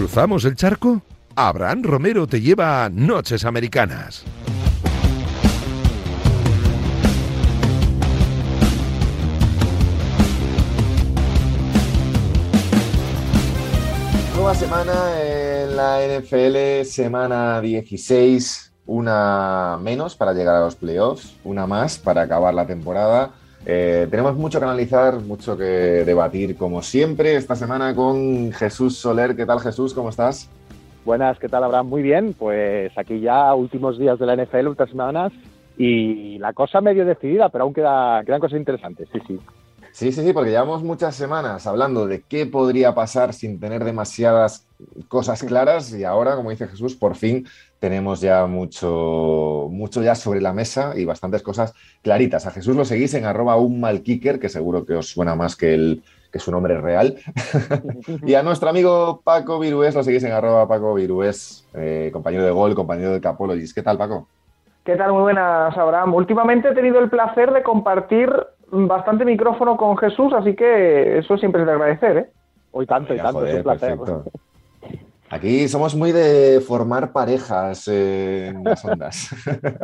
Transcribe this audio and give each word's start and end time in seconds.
¿Cruzamos 0.00 0.46
el 0.46 0.56
charco? 0.56 1.02
Abraham 1.36 1.82
Romero 1.82 2.26
te 2.26 2.40
lleva 2.40 2.86
a 2.86 2.88
Noches 2.88 3.44
Americanas. 3.44 4.24
Nueva 14.34 14.54
semana 14.54 15.22
en 15.22 15.76
la 15.76 15.98
NFL, 16.00 16.86
semana 16.86 17.60
16, 17.60 18.72
una 18.86 19.78
menos 19.82 20.16
para 20.16 20.32
llegar 20.32 20.56
a 20.56 20.60
los 20.60 20.76
playoffs, 20.76 21.36
una 21.44 21.66
más 21.66 21.98
para 21.98 22.22
acabar 22.22 22.54
la 22.54 22.66
temporada. 22.66 23.32
Eh, 23.66 24.08
tenemos 24.10 24.36
mucho 24.36 24.58
que 24.58 24.64
analizar, 24.64 25.20
mucho 25.20 25.56
que 25.56 25.64
debatir, 25.64 26.56
como 26.56 26.82
siempre, 26.82 27.36
esta 27.36 27.54
semana 27.54 27.94
con 27.94 28.52
Jesús 28.52 28.96
Soler. 28.96 29.36
¿Qué 29.36 29.44
tal, 29.44 29.60
Jesús? 29.60 29.92
¿Cómo 29.92 30.08
estás? 30.08 30.48
Buenas, 31.04 31.38
¿qué 31.38 31.48
tal, 31.48 31.64
Abraham? 31.64 31.88
Muy 31.88 32.02
bien, 32.02 32.34
pues 32.38 32.96
aquí 32.96 33.20
ya 33.20 33.54
últimos 33.54 33.98
días 33.98 34.18
de 34.18 34.26
la 34.26 34.36
NFL, 34.36 34.68
últimas 34.68 34.90
semanas, 34.90 35.32
y 35.76 36.38
la 36.38 36.52
cosa 36.52 36.80
medio 36.80 37.04
decidida, 37.04 37.48
pero 37.48 37.64
aún 37.64 37.74
queda, 37.74 38.22
quedan 38.24 38.40
cosas 38.40 38.58
interesantes, 38.58 39.08
sí, 39.12 39.18
sí. 39.26 39.38
Sí, 39.92 40.12
sí, 40.12 40.22
sí, 40.22 40.32
porque 40.32 40.50
llevamos 40.50 40.82
muchas 40.82 41.14
semanas 41.14 41.66
hablando 41.66 42.06
de 42.06 42.22
qué 42.22 42.46
podría 42.46 42.94
pasar 42.94 43.32
sin 43.32 43.58
tener 43.58 43.84
demasiadas 43.84 44.66
cosas 45.08 45.42
claras 45.42 45.92
y 45.92 46.04
ahora, 46.04 46.36
como 46.36 46.50
dice 46.50 46.68
Jesús, 46.68 46.94
por 46.94 47.16
fin 47.16 47.46
tenemos 47.80 48.20
ya 48.20 48.46
mucho, 48.46 49.68
mucho 49.70 50.02
ya 50.02 50.14
sobre 50.14 50.40
la 50.40 50.52
mesa 50.52 50.92
y 50.96 51.04
bastantes 51.04 51.42
cosas 51.42 51.74
claritas. 52.02 52.46
A 52.46 52.50
Jesús 52.50 52.76
lo 52.76 52.84
seguís 52.84 53.14
en 53.14 53.24
arroba 53.24 53.56
un 53.56 53.80
malkicker, 53.80 54.38
que 54.38 54.48
seguro 54.48 54.84
que 54.84 54.94
os 54.94 55.08
suena 55.08 55.34
más 55.34 55.56
que, 55.56 55.74
el, 55.74 56.02
que 56.30 56.38
su 56.38 56.52
nombre 56.52 56.80
real. 56.80 57.16
y 58.26 58.34
a 58.34 58.42
nuestro 58.42 58.68
amigo 58.68 59.20
Paco 59.24 59.58
Virués 59.58 59.94
lo 59.94 60.04
seguís 60.04 60.22
en 60.24 60.32
arroba 60.32 60.68
Paco 60.68 60.94
Virués, 60.94 61.66
eh, 61.74 62.10
compañero 62.12 62.44
de 62.44 62.50
gol, 62.50 62.74
compañero 62.74 63.12
de 63.12 63.20
Capologis. 63.20 63.74
¿Qué 63.74 63.82
tal, 63.82 63.98
Paco? 63.98 64.28
¿Qué 64.84 64.96
tal? 64.96 65.12
Muy 65.12 65.22
buenas, 65.22 65.76
Abraham. 65.76 66.14
Últimamente 66.14 66.68
he 66.68 66.74
tenido 66.74 67.00
el 67.00 67.10
placer 67.10 67.52
de 67.52 67.62
compartir 67.62 68.30
bastante 68.70 69.24
micrófono 69.24 69.76
con 69.76 69.96
Jesús, 69.96 70.32
así 70.32 70.54
que 70.54 71.18
eso 71.18 71.36
siempre 71.38 71.62
es 71.62 71.66
de 71.66 71.72
agradecer, 71.72 72.16
¿eh? 72.16 72.30
Hoy 72.72 72.86
tanto, 72.86 73.14
y 73.14 73.18
tanto, 73.18 73.44
es 73.44 73.56
un 73.56 73.62
placer. 73.62 73.98
Aquí 75.32 75.68
somos 75.68 75.94
muy 75.94 76.10
de 76.10 76.60
formar 76.60 77.12
parejas 77.12 77.86
eh, 77.86 78.48
en 78.48 78.64
las 78.64 78.84
ondas. 78.84 79.28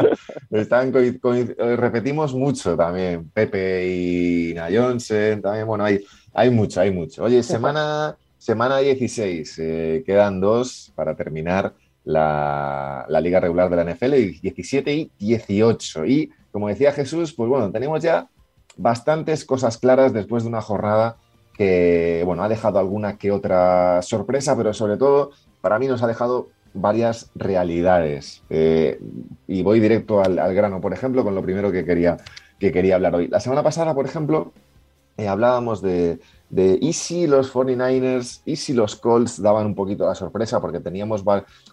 Están, 0.51 0.93
repetimos 0.93 2.35
mucho 2.35 2.77
también, 2.77 3.31
Pepe 3.31 3.87
y 3.87 4.55
Na 4.55 4.67
Johnson, 4.73 5.41
también, 5.41 5.67
bueno, 5.67 5.85
hay, 5.85 6.05
hay 6.35 6.51
mucho, 6.51 6.81
hay 6.81 6.91
mucho. 6.91 7.23
Oye, 7.23 7.45
semana, 7.45 8.17
semana 8.39 8.79
16, 8.79 9.59
eh, 9.59 10.03
quedan 10.05 10.41
dos 10.41 10.93
para 10.97 11.15
terminar 11.15 11.75
la, 12.03 13.05
la, 13.09 13.21
liga 13.21 13.39
regular 13.39 13.71
de 13.71 13.77
la 13.77 13.85
NFL, 13.85 14.41
17 14.43 14.93
y 14.93 15.11
18. 15.19 16.07
Y 16.07 16.31
como 16.51 16.69
decía 16.69 16.91
Jesús, 16.91 17.33
pues 17.33 17.49
bueno, 17.49 17.71
tenemos 17.71 18.03
ya 18.03 18.29
bastantes 18.77 19.45
cosas 19.45 19.79
claras 19.79 20.13
después 20.13 20.43
de 20.43 20.49
una 20.49 20.61
jornada 20.61 21.17
que, 21.55 22.23
bueno, 22.27 22.43
ha 22.43 22.49
dejado 22.49 22.79
alguna 22.79 23.17
que 23.17 23.33
otra 23.33 24.03
sorpresa, 24.03 24.57
pero 24.57 24.75
sobre 24.75 24.97
todo 24.97 25.31
para 25.61 25.79
mí 25.79 25.87
nos 25.87 26.03
ha 26.03 26.07
dejado 26.07 26.49
varias 26.75 27.31
realidades. 27.35 28.43
Eh, 28.51 29.01
y 29.49 29.63
voy 29.63 29.81
directo 29.81 30.23
al, 30.23 30.55
grano, 30.55 30.81
por 30.81 30.93
ejemplo, 30.93 31.25
con 31.25 31.35
lo 31.35 31.43
primero 31.43 31.73
que 31.73 31.85
quería, 31.85 32.19
que 32.59 32.71
quería 32.73 32.97
hablar 32.97 33.15
hoy. 33.15 33.29
La 33.29 33.41
semana 33.41 33.63
pasada, 33.63 33.95
por 33.95 34.05
ejemplo, 34.05 34.53
eh, 35.17 35.29
hablábamos 35.29 35.81
de, 35.81 36.19
de 36.51 36.79
y 36.81 36.93
si 36.93 37.27
los 37.27 37.53
49ers, 37.53 38.43
y 38.45 38.57
si 38.57 38.75
los 38.75 38.97
Colts 38.97 39.41
daban 39.41 39.67
un 39.67 39.75
poquito 39.75 40.07
la 40.07 40.15
sorpresa, 40.15 40.61
porque 40.61 40.81
teníamos 40.81 41.25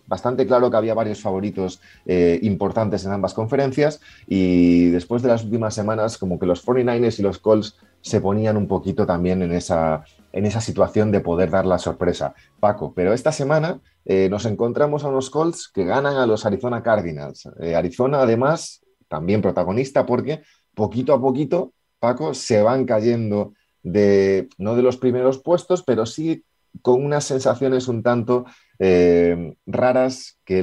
bastante 0.07 0.47
claro 0.47 0.71
que 0.71 0.77
había 0.77 0.93
varios 0.93 1.21
favoritos 1.21 1.81
eh, 2.05 2.39
importantes 2.41 3.05
en 3.05 3.11
ambas 3.11 3.33
conferencias, 3.33 3.99
y 4.27 4.89
después 4.89 5.21
de 5.21 5.29
las 5.29 5.43
últimas 5.43 5.73
semanas, 5.73 6.17
como 6.17 6.39
que 6.39 6.45
los 6.45 6.65
49ers 6.65 7.19
y 7.19 7.21
los 7.21 7.39
Colts 7.39 7.75
se 8.01 8.21
ponían 8.21 8.57
un 8.57 8.67
poquito 8.67 9.05
también 9.05 9.41
en 9.41 9.51
esa, 9.51 10.03
en 10.31 10.45
esa 10.45 10.61
situación 10.61 11.11
de 11.11 11.19
poder 11.19 11.49
dar 11.49 11.65
la 11.65 11.79
sorpresa. 11.79 12.33
Paco, 12.59 12.93
pero 12.95 13.13
esta 13.13 13.31
semana 13.31 13.79
eh, 14.05 14.29
nos 14.29 14.45
encontramos 14.45 15.03
a 15.03 15.09
unos 15.09 15.29
Colts 15.29 15.67
que 15.67 15.83
ganan 15.83 16.15
a 16.15 16.25
los 16.25 16.45
Arizona 16.45 16.81
Cardinals. 16.81 17.47
Arizona, 17.75 18.21
además, 18.21 18.81
también 19.07 19.41
protagonista 19.41 20.05
porque 20.05 20.41
poquito 20.73 21.13
a 21.13 21.21
poquito, 21.21 21.73
Paco, 22.03 22.33
se 22.33 22.61
van 22.61 22.83
cayendo 22.83 23.53
de, 23.81 24.49
no 24.57 24.75
de 24.75 24.81
los 24.81 24.97
primeros 24.97 25.41
puestos, 25.41 25.83
pero 25.83 26.05
sí 26.05 26.43
con 26.81 27.01
unas 27.01 27.23
sensaciones 27.23 27.87
un 27.87 28.03
tanto 28.03 28.43
eh, 28.77 29.55
raras 29.65 30.37
que, 30.43 30.61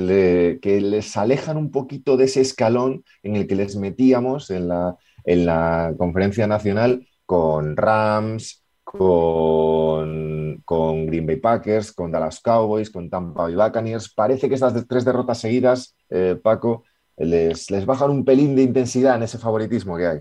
les 0.60 1.16
alejan 1.16 1.56
un 1.56 1.70
poquito 1.70 2.18
de 2.18 2.26
ese 2.26 2.42
escalón 2.42 3.04
en 3.22 3.36
el 3.36 3.46
que 3.46 3.54
les 3.54 3.76
metíamos 3.76 4.50
en 4.50 4.68
la, 4.68 4.96
en 5.24 5.46
la 5.46 5.94
conferencia 5.96 6.46
nacional 6.46 7.06
con 7.24 7.74
Rams, 7.74 8.62
con, 8.84 10.60
con, 10.66 11.06
Green 11.06 11.26
Bay 11.26 11.36
Packers, 11.36 11.90
con 11.92 12.12
Dallas 12.12 12.40
Cowboys, 12.40 12.90
con 12.90 13.08
Tampa 13.08 13.44
Bay 13.44 13.54
Buccaneers. 13.54 14.12
Parece 14.12 14.46
que 14.46 14.56
estas 14.56 14.86
tres 14.86 15.06
derrotas 15.06 15.38
seguidas, 15.38 15.96
eh, 16.10 16.38
Paco, 16.42 16.84
les, 17.16 17.70
les 17.70 17.86
bajan 17.86 18.10
un 18.10 18.26
pelín 18.26 18.54
de 18.54 18.62
intensidad 18.62 19.16
en 19.16 19.22
ese 19.22 19.38
favoritismo 19.38 19.96
que 19.96 20.06
hay. 20.06 20.20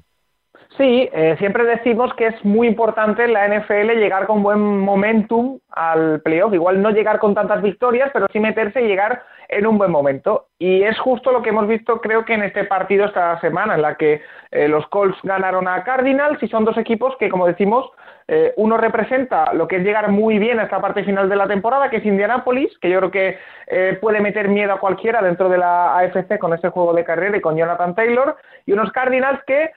Sí, 0.80 1.10
eh, 1.12 1.36
siempre 1.40 1.66
decimos 1.66 2.14
que 2.14 2.28
es 2.28 2.46
muy 2.46 2.66
importante 2.66 3.26
en 3.26 3.34
la 3.34 3.46
NFL 3.50 3.98
llegar 3.98 4.26
con 4.26 4.42
buen 4.42 4.62
momentum 4.62 5.60
al 5.72 6.22
playoff. 6.22 6.54
Igual 6.54 6.82
no 6.82 6.92
llegar 6.92 7.20
con 7.20 7.36
tantas 7.36 7.62
victorias, 7.62 8.10
pero 8.14 8.28
sí 8.32 8.40
meterse 8.40 8.82
y 8.82 8.88
llegar 8.88 9.24
en 9.50 9.68
un 9.68 9.78
buen 9.78 9.92
momento. 9.92 10.46
Y 10.58 10.84
es 10.84 10.98
justo 10.98 11.34
lo 11.34 11.42
que 11.42 11.50
hemos 11.50 11.68
visto, 11.68 12.00
creo 12.00 12.24
que 12.24 12.36
en 12.36 12.44
este 12.44 12.64
partido 12.64 13.08
esta 13.08 13.42
semana, 13.42 13.76
en 13.76 13.82
la 13.82 13.96
que 13.96 14.22
eh, 14.52 14.70
los 14.70 14.88
Colts 14.88 15.18
ganaron 15.22 15.68
a 15.68 15.84
Cardinals 15.84 16.42
y 16.42 16.48
son 16.48 16.64
dos 16.64 16.78
equipos 16.78 17.14
que, 17.18 17.28
como 17.28 17.46
decimos, 17.46 17.92
eh, 18.30 18.54
uno 18.56 18.78
representa 18.78 19.52
lo 19.52 19.68
que 19.68 19.78
es 19.78 19.84
llegar 19.84 20.08
muy 20.08 20.40
bien 20.40 20.62
a 20.62 20.64
esta 20.64 20.80
parte 20.80 21.04
final 21.04 21.28
de 21.28 21.36
la 21.36 21.48
temporada, 21.50 21.90
que 21.90 21.98
es 21.98 22.06
Indianapolis, 22.06 22.72
que 22.80 22.90
yo 22.90 23.00
creo 23.00 23.12
que 23.12 23.38
puede 24.00 24.22
meter 24.22 24.48
miedo 24.48 24.72
a 24.72 24.80
cualquiera 24.80 25.22
dentro 25.22 25.50
de 25.50 25.58
la 25.58 25.98
AFC 25.98 26.40
con 26.40 26.54
ese 26.54 26.70
juego 26.70 26.94
de 26.94 27.04
carrera 27.04 27.36
y 27.36 27.42
con 27.42 27.58
Jonathan 27.58 27.94
Taylor, 27.96 28.38
y 28.66 28.72
unos 28.72 28.94
Cardinals 28.94 29.44
que 29.46 29.72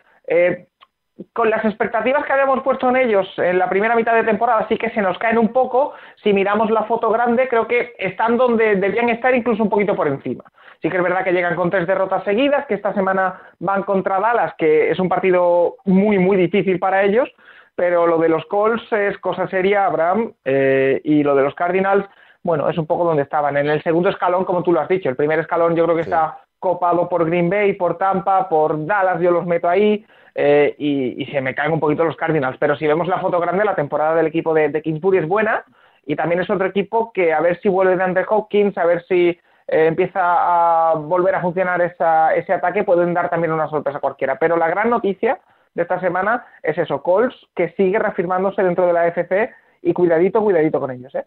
con 1.33 1.51
las 1.51 1.65
expectativas 1.65 2.25
que 2.25 2.33
habíamos 2.33 2.63
puesto 2.63 2.89
en 2.89 2.97
ellos 2.97 3.29
en 3.39 3.59
la 3.59 3.69
primera 3.69 3.95
mitad 3.95 4.15
de 4.15 4.25
temporada 4.25 4.67
sí 4.69 4.77
que 4.77 4.91
se 4.91 5.03
nos 5.03 5.19
caen 5.19 5.39
un 5.39 5.53
poco. 5.53 5.93
Si 6.23 6.33
miramos 6.33 6.71
la 6.71 6.85
foto 6.85 7.11
grande, 7.11 7.49
creo 7.49 7.67
que 7.67 7.93
están 7.99 8.37
donde 8.37 8.77
debían 8.77 9.09
estar, 9.09 9.35
incluso 9.35 9.63
un 9.63 9.71
poquito 9.71 9.95
por 9.95 10.09
encima. 10.09 10.45
Sí 10.81 10.89
que 10.91 10.97
es 10.97 11.03
verdad 11.03 11.25
que 11.25 11.33
llegan 11.33 11.55
con 11.55 11.71
tres 11.71 11.87
derrotas 11.87 12.25
seguidas, 12.25 12.67
que 12.67 12.75
esta 12.75 12.93
semana 12.95 13.41
van 13.61 13.83
contra 13.83 14.19
Dallas, 14.19 14.55
que 14.59 14.91
es 14.91 14.99
un 14.99 15.09
partido 15.09 15.77
muy, 15.85 16.19
muy 16.19 16.37
difícil 16.37 16.79
para 16.79 17.05
ellos, 17.05 17.29
pero 17.77 18.07
lo 18.07 18.19
de 18.19 18.29
los 18.29 18.45
Colts 18.47 18.93
es 18.93 19.17
cosa 19.19 19.47
seria, 19.49 19.87
Abraham, 19.87 20.33
eh, 20.45 21.01
y 21.05 21.23
lo 21.23 21.35
de 21.37 21.43
los 21.43 21.55
Cardinals, 21.55 22.05
bueno, 22.43 22.69
es 22.69 22.77
un 22.77 22.87
poco 22.87 23.05
donde 23.05 23.23
estaban. 23.23 23.57
En 23.57 23.69
el 23.69 23.83
segundo 23.83 24.09
escalón, 24.09 24.45
como 24.45 24.63
tú 24.63 24.73
lo 24.73 24.81
has 24.81 24.89
dicho, 24.89 25.09
el 25.09 25.17
primer 25.17 25.39
escalón 25.39 25.77
yo 25.77 25.85
creo 25.85 25.97
que 25.97 26.03
está 26.03 26.39
copado 26.59 27.09
por 27.09 27.25
Green 27.27 27.49
Bay, 27.49 27.75
por 27.75 27.99
Tampa, 27.99 28.49
por 28.49 28.85
Dallas, 28.87 29.21
yo 29.21 29.31
los 29.31 29.47
meto 29.47 29.69
ahí. 29.69 30.05
Eh, 30.35 30.75
y, 30.79 31.27
se 31.27 31.41
me 31.41 31.55
caen 31.55 31.73
un 31.73 31.81
poquito 31.81 32.05
los 32.05 32.17
Cardinals. 32.17 32.57
Pero 32.59 32.77
si 32.77 32.87
vemos 32.87 33.09
la 33.09 33.21
foto 33.21 33.41
grande, 33.41 33.65
la 33.65 33.75
temporada 33.75 34.15
del 34.15 34.27
equipo 34.27 34.55
de, 34.55 34.83
Kingsbury 34.83 35.19
es 35.19 35.29
buena 35.29 35.65
y 36.07 36.17
también 36.17 36.41
es 36.41 36.51
otro 36.51 36.67
equipo 36.67 37.13
que 37.13 37.33
a 37.33 37.41
ver 37.41 37.61
si 37.61 37.69
vuelve 37.69 37.97
de 37.97 38.03
ante 38.03 38.25
Hopkins, 38.29 38.77
a 38.77 38.85
ver 38.85 39.05
si 39.07 39.29
eh, 39.29 39.39
empieza 39.69 40.21
a 40.21 40.95
volver 40.95 41.35
a 41.35 41.41
funcionar 41.41 41.81
ese 41.81 42.53
ataque, 42.53 42.85
pueden 42.85 43.15
dar 43.15 43.31
también 43.31 43.53
una 43.53 43.69
sorpresa 43.69 44.01
cualquiera. 44.01 44.39
Pero 44.39 44.57
la 44.57 44.69
gran 44.69 44.91
noticia 44.91 45.39
de 45.75 45.83
esta 45.83 46.01
semana 46.01 46.45
es 46.63 46.77
eso, 46.79 47.03
Colts, 47.03 47.37
que 47.55 47.71
sigue 47.77 47.99
reafirmándose 47.99 48.63
dentro 48.63 48.87
de 48.87 48.93
la 48.93 49.07
FC 49.09 49.51
y 49.83 49.93
cuidadito, 49.93 50.43
cuidadito 50.43 50.81
con 50.81 50.91
ellos. 50.91 51.15
¿eh? 51.15 51.25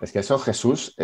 Es 0.00 0.12
que 0.12 0.18
eso, 0.18 0.38
Jesús, 0.38 0.96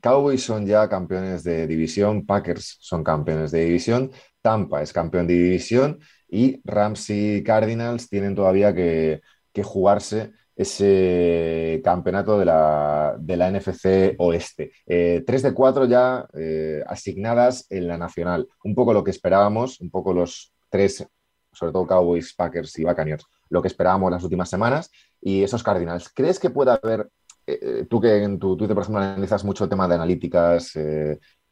Cowboys 0.00 0.44
son 0.44 0.66
ya 0.66 0.88
campeones 0.88 1.42
de 1.44 1.66
división, 1.66 2.26
Packers 2.26 2.76
son 2.80 3.02
campeones 3.02 3.50
de 3.50 3.64
división, 3.64 4.10
Tampa 4.42 4.82
es 4.82 4.92
campeón 4.92 5.26
de 5.26 5.34
división 5.34 5.98
y 6.28 6.60
Rams 6.64 7.10
y 7.10 7.42
Cardinals 7.42 8.08
tienen 8.08 8.34
todavía 8.34 8.74
que, 8.74 9.20
jugarse 9.60 10.30
ese 10.54 11.80
campeonato 11.82 12.38
de 12.38 12.44
la, 12.44 13.16
NFC 13.18 14.14
Oeste. 14.18 14.70
Eh, 14.86 15.24
tres 15.26 15.42
de 15.42 15.52
cuatro 15.52 15.84
ya 15.84 16.28
eh, 16.32 16.80
asignadas 16.86 17.66
en 17.68 17.88
la 17.88 17.98
nacional. 17.98 18.46
Un 18.62 18.76
poco 18.76 18.92
lo 18.92 19.02
que 19.02 19.10
esperábamos, 19.10 19.80
un 19.80 19.90
poco 19.90 20.12
los 20.12 20.52
tres, 20.68 21.04
sobre 21.52 21.72
todo 21.72 21.88
Cowboys, 21.88 22.34
Packers 22.34 22.78
y 22.78 22.84
Buccaneers, 22.84 23.24
lo 23.50 23.60
que 23.60 23.66
esperábamos 23.66 24.12
las 24.12 24.22
últimas 24.22 24.48
semanas. 24.48 24.92
Y 25.20 25.42
esos 25.42 25.64
Cardinals, 25.64 26.08
¿crees 26.08 26.38
que 26.38 26.50
puede 26.50 26.70
haber, 26.70 27.08
eh, 27.44 27.84
tú 27.90 28.00
que 28.00 28.22
en 28.22 28.38
tu 28.38 28.56
Twitter, 28.56 28.76
por 28.76 28.84
ejemplo, 28.84 29.02
analizas 29.02 29.42
mucho 29.42 29.64
el 29.64 29.70
tema 29.70 29.88
de 29.88 29.96
analíticas, 29.96 30.78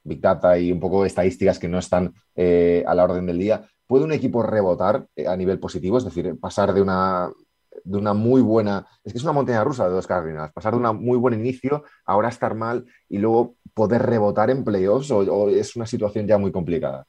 Big 0.05 0.20
Data 0.20 0.56
y 0.56 0.70
un 0.70 0.79
poco 0.79 1.05
estadísticas 1.05 1.58
que 1.58 1.67
no 1.67 1.81
están 1.81 2.14
a 2.37 2.94
la 2.94 3.02
orden 3.02 3.26
del 3.26 3.40
día, 3.40 3.69
¿Puede 3.86 4.04
un 4.04 4.12
equipo 4.12 4.42
rebotar 4.42 5.06
eh, 5.16 5.26
a 5.26 5.36
nivel 5.36 5.58
positivo? 5.58 5.98
Es 5.98 6.04
decir, 6.04 6.38
pasar 6.40 6.72
de 6.72 6.82
una 6.82 7.30
de 7.84 7.98
una 7.98 8.14
muy 8.14 8.40
buena, 8.40 8.86
es 9.04 9.12
que 9.12 9.18
es 9.18 9.24
una 9.24 9.32
montaña 9.32 9.62
rusa 9.62 9.84
de 9.84 9.94
dos 9.94 10.06
Cardinals, 10.06 10.52
pasar 10.52 10.72
de 10.72 10.78
un 10.78 11.04
muy 11.04 11.18
buen 11.18 11.34
inicio, 11.34 11.84
ahora 12.04 12.28
estar 12.28 12.54
mal 12.54 12.84
y 13.08 13.18
luego 13.18 13.54
poder 13.74 14.02
rebotar 14.02 14.50
en 14.50 14.64
playoffs 14.64 15.10
o, 15.10 15.48
es 15.50 15.76
una 15.76 15.86
situación 15.86 16.26
ya 16.26 16.38
muy 16.38 16.50
complicada? 16.50 17.04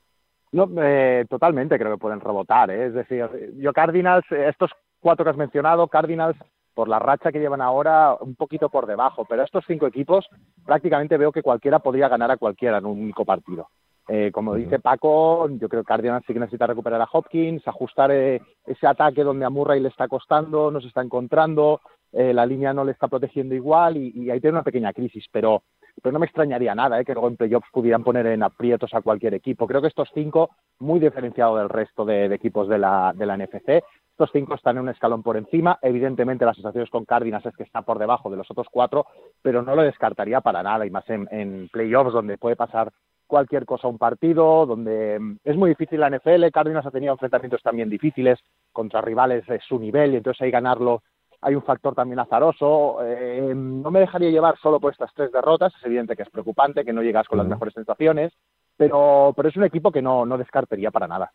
No, 0.51 0.69
eh, 0.77 1.25
totalmente 1.29 1.77
creo 1.77 1.93
que 1.93 2.01
pueden 2.01 2.19
rebotar. 2.19 2.69
¿eh? 2.69 2.87
Es 2.87 2.93
decir, 2.93 3.53
yo 3.57 3.73
Cardinals, 3.73 4.25
estos 4.31 4.71
cuatro 4.99 5.23
que 5.23 5.31
has 5.31 5.37
mencionado, 5.37 5.87
Cardinals 5.87 6.37
por 6.73 6.87
la 6.87 6.99
racha 6.99 7.31
que 7.31 7.39
llevan 7.39 7.61
ahora, 7.61 8.15
un 8.19 8.35
poquito 8.35 8.69
por 8.69 8.85
debajo, 8.85 9.25
pero 9.25 9.43
estos 9.43 9.65
cinco 9.65 9.87
equipos 9.87 10.29
prácticamente 10.63 11.17
veo 11.17 11.31
que 11.31 11.41
cualquiera 11.41 11.79
podría 11.79 12.07
ganar 12.07 12.29
a 12.29 12.37
cualquiera 12.37 12.77
en 12.77 12.85
un 12.85 13.01
único 13.01 13.25
partido. 13.25 13.69
Eh, 14.07 14.31
como 14.31 14.55
dice 14.55 14.79
Paco, 14.79 15.49
yo 15.49 15.67
creo 15.67 15.83
que 15.83 15.87
Cardinals 15.87 16.23
sí 16.25 16.33
que 16.33 16.39
necesita 16.39 16.65
recuperar 16.65 17.01
a 17.01 17.09
Hopkins, 17.11 17.67
ajustar 17.67 18.11
eh, 18.11 18.41
ese 18.65 18.87
ataque 18.87 19.23
donde 19.23 19.45
a 19.45 19.49
Murray 19.49 19.81
le 19.81 19.89
está 19.89 20.07
costando, 20.07 20.71
no 20.71 20.79
se 20.79 20.87
está 20.87 21.01
encontrando, 21.01 21.81
eh, 22.13 22.33
la 22.33 22.45
línea 22.45 22.73
no 22.73 22.85
le 22.85 22.93
está 22.93 23.09
protegiendo 23.09 23.53
igual 23.53 23.97
y, 23.97 24.29
ahí 24.29 24.39
tiene 24.39 24.55
una 24.55 24.63
pequeña 24.63 24.93
crisis, 24.93 25.25
pero, 25.29 25.63
pero 26.01 26.13
no 26.13 26.19
me 26.19 26.25
extrañaría 26.25 26.73
nada 26.73 27.03
que 27.03 27.13
luego 27.13 27.27
en 27.27 27.35
playoffs 27.35 27.67
pudieran 27.71 28.05
poner 28.05 28.27
en 28.27 28.43
aprietos 28.43 28.93
a 28.93 29.01
cualquier 29.01 29.33
equipo. 29.33 29.67
Creo 29.67 29.81
que 29.81 29.89
estos 29.89 30.09
cinco, 30.13 30.51
muy 30.79 31.01
diferenciados 31.01 31.59
del 31.59 31.69
resto 31.69 32.05
de, 32.05 32.29
de 32.29 32.35
equipos 32.35 32.69
de 32.69 32.77
la, 32.77 33.13
de 33.13 33.25
la 33.25 33.35
NFC, 33.35 33.83
estos 34.17 34.31
cinco 34.33 34.55
están 34.55 34.77
en 34.77 34.81
un 34.81 34.89
escalón 34.89 35.21
por 35.21 35.37
encima. 35.37 35.77
Evidentemente, 35.79 36.43
las 36.43 36.55
sensaciones 36.55 36.89
con 36.89 37.05
Cardinals 37.05 37.45
es 37.45 37.55
que 37.55 37.61
está 37.61 37.83
por 37.83 37.99
debajo 37.99 38.31
de 38.31 38.37
los 38.37 38.49
otros 38.49 38.65
cuatro, 38.71 39.05
pero 39.43 39.61
no 39.61 39.75
lo 39.75 39.83
descartaría 39.83 40.41
para 40.41 40.63
nada, 40.63 40.87
y 40.87 40.89
más 40.89 41.07
en, 41.07 41.69
playoffs, 41.71 42.13
donde 42.13 42.39
puede 42.39 42.55
pasar 42.55 42.91
cualquier 43.27 43.65
cosa 43.65 43.87
un 43.87 43.97
partido, 43.97 44.65
donde 44.65 45.19
mm, 45.19 45.37
es 45.43 45.55
muy 45.55 45.69
difícil 45.69 45.99
la 45.99 46.09
NFL. 46.09 46.49
Cardinals 46.51 46.85
ha 46.85 46.91
tenido 46.91 47.13
enfrentamientos 47.13 47.61
también 47.61 47.89
difíciles 47.89 48.39
contra 48.71 49.01
rivales 49.01 49.45
de 49.45 49.59
su 49.67 49.77
nivel, 49.79 50.13
y 50.13 50.17
entonces 50.17 50.41
ahí 50.41 50.51
ganarlo 50.51 51.03
hay 51.41 51.55
un 51.55 51.63
factor 51.63 51.93
también 51.93 52.19
azaroso. 52.19 52.97
Eh, 53.03 53.53
no 53.55 53.91
me 53.91 53.99
dejaría 53.99 54.31
llevar 54.31 54.57
solo 54.57 54.79
por 54.79 54.91
estas 54.91 55.13
tres 55.13 55.31
derrotas. 55.31 55.73
Es 55.77 55.85
evidente 55.85 56.15
que 56.15 56.23
es 56.23 56.29
preocupante, 56.29 56.83
que 56.83 56.93
no 56.93 57.03
llegas 57.03 57.27
con 57.27 57.37
las 57.37 57.47
mejores 57.47 57.73
sensaciones, 57.73 58.33
pero, 58.75 59.33
pero 59.35 59.49
es 59.49 59.55
un 59.55 59.63
equipo 59.63 59.91
que 59.91 60.01
no, 60.01 60.25
no 60.25 60.37
descartaría 60.37 60.89
para 60.89 61.07
nada. 61.07 61.31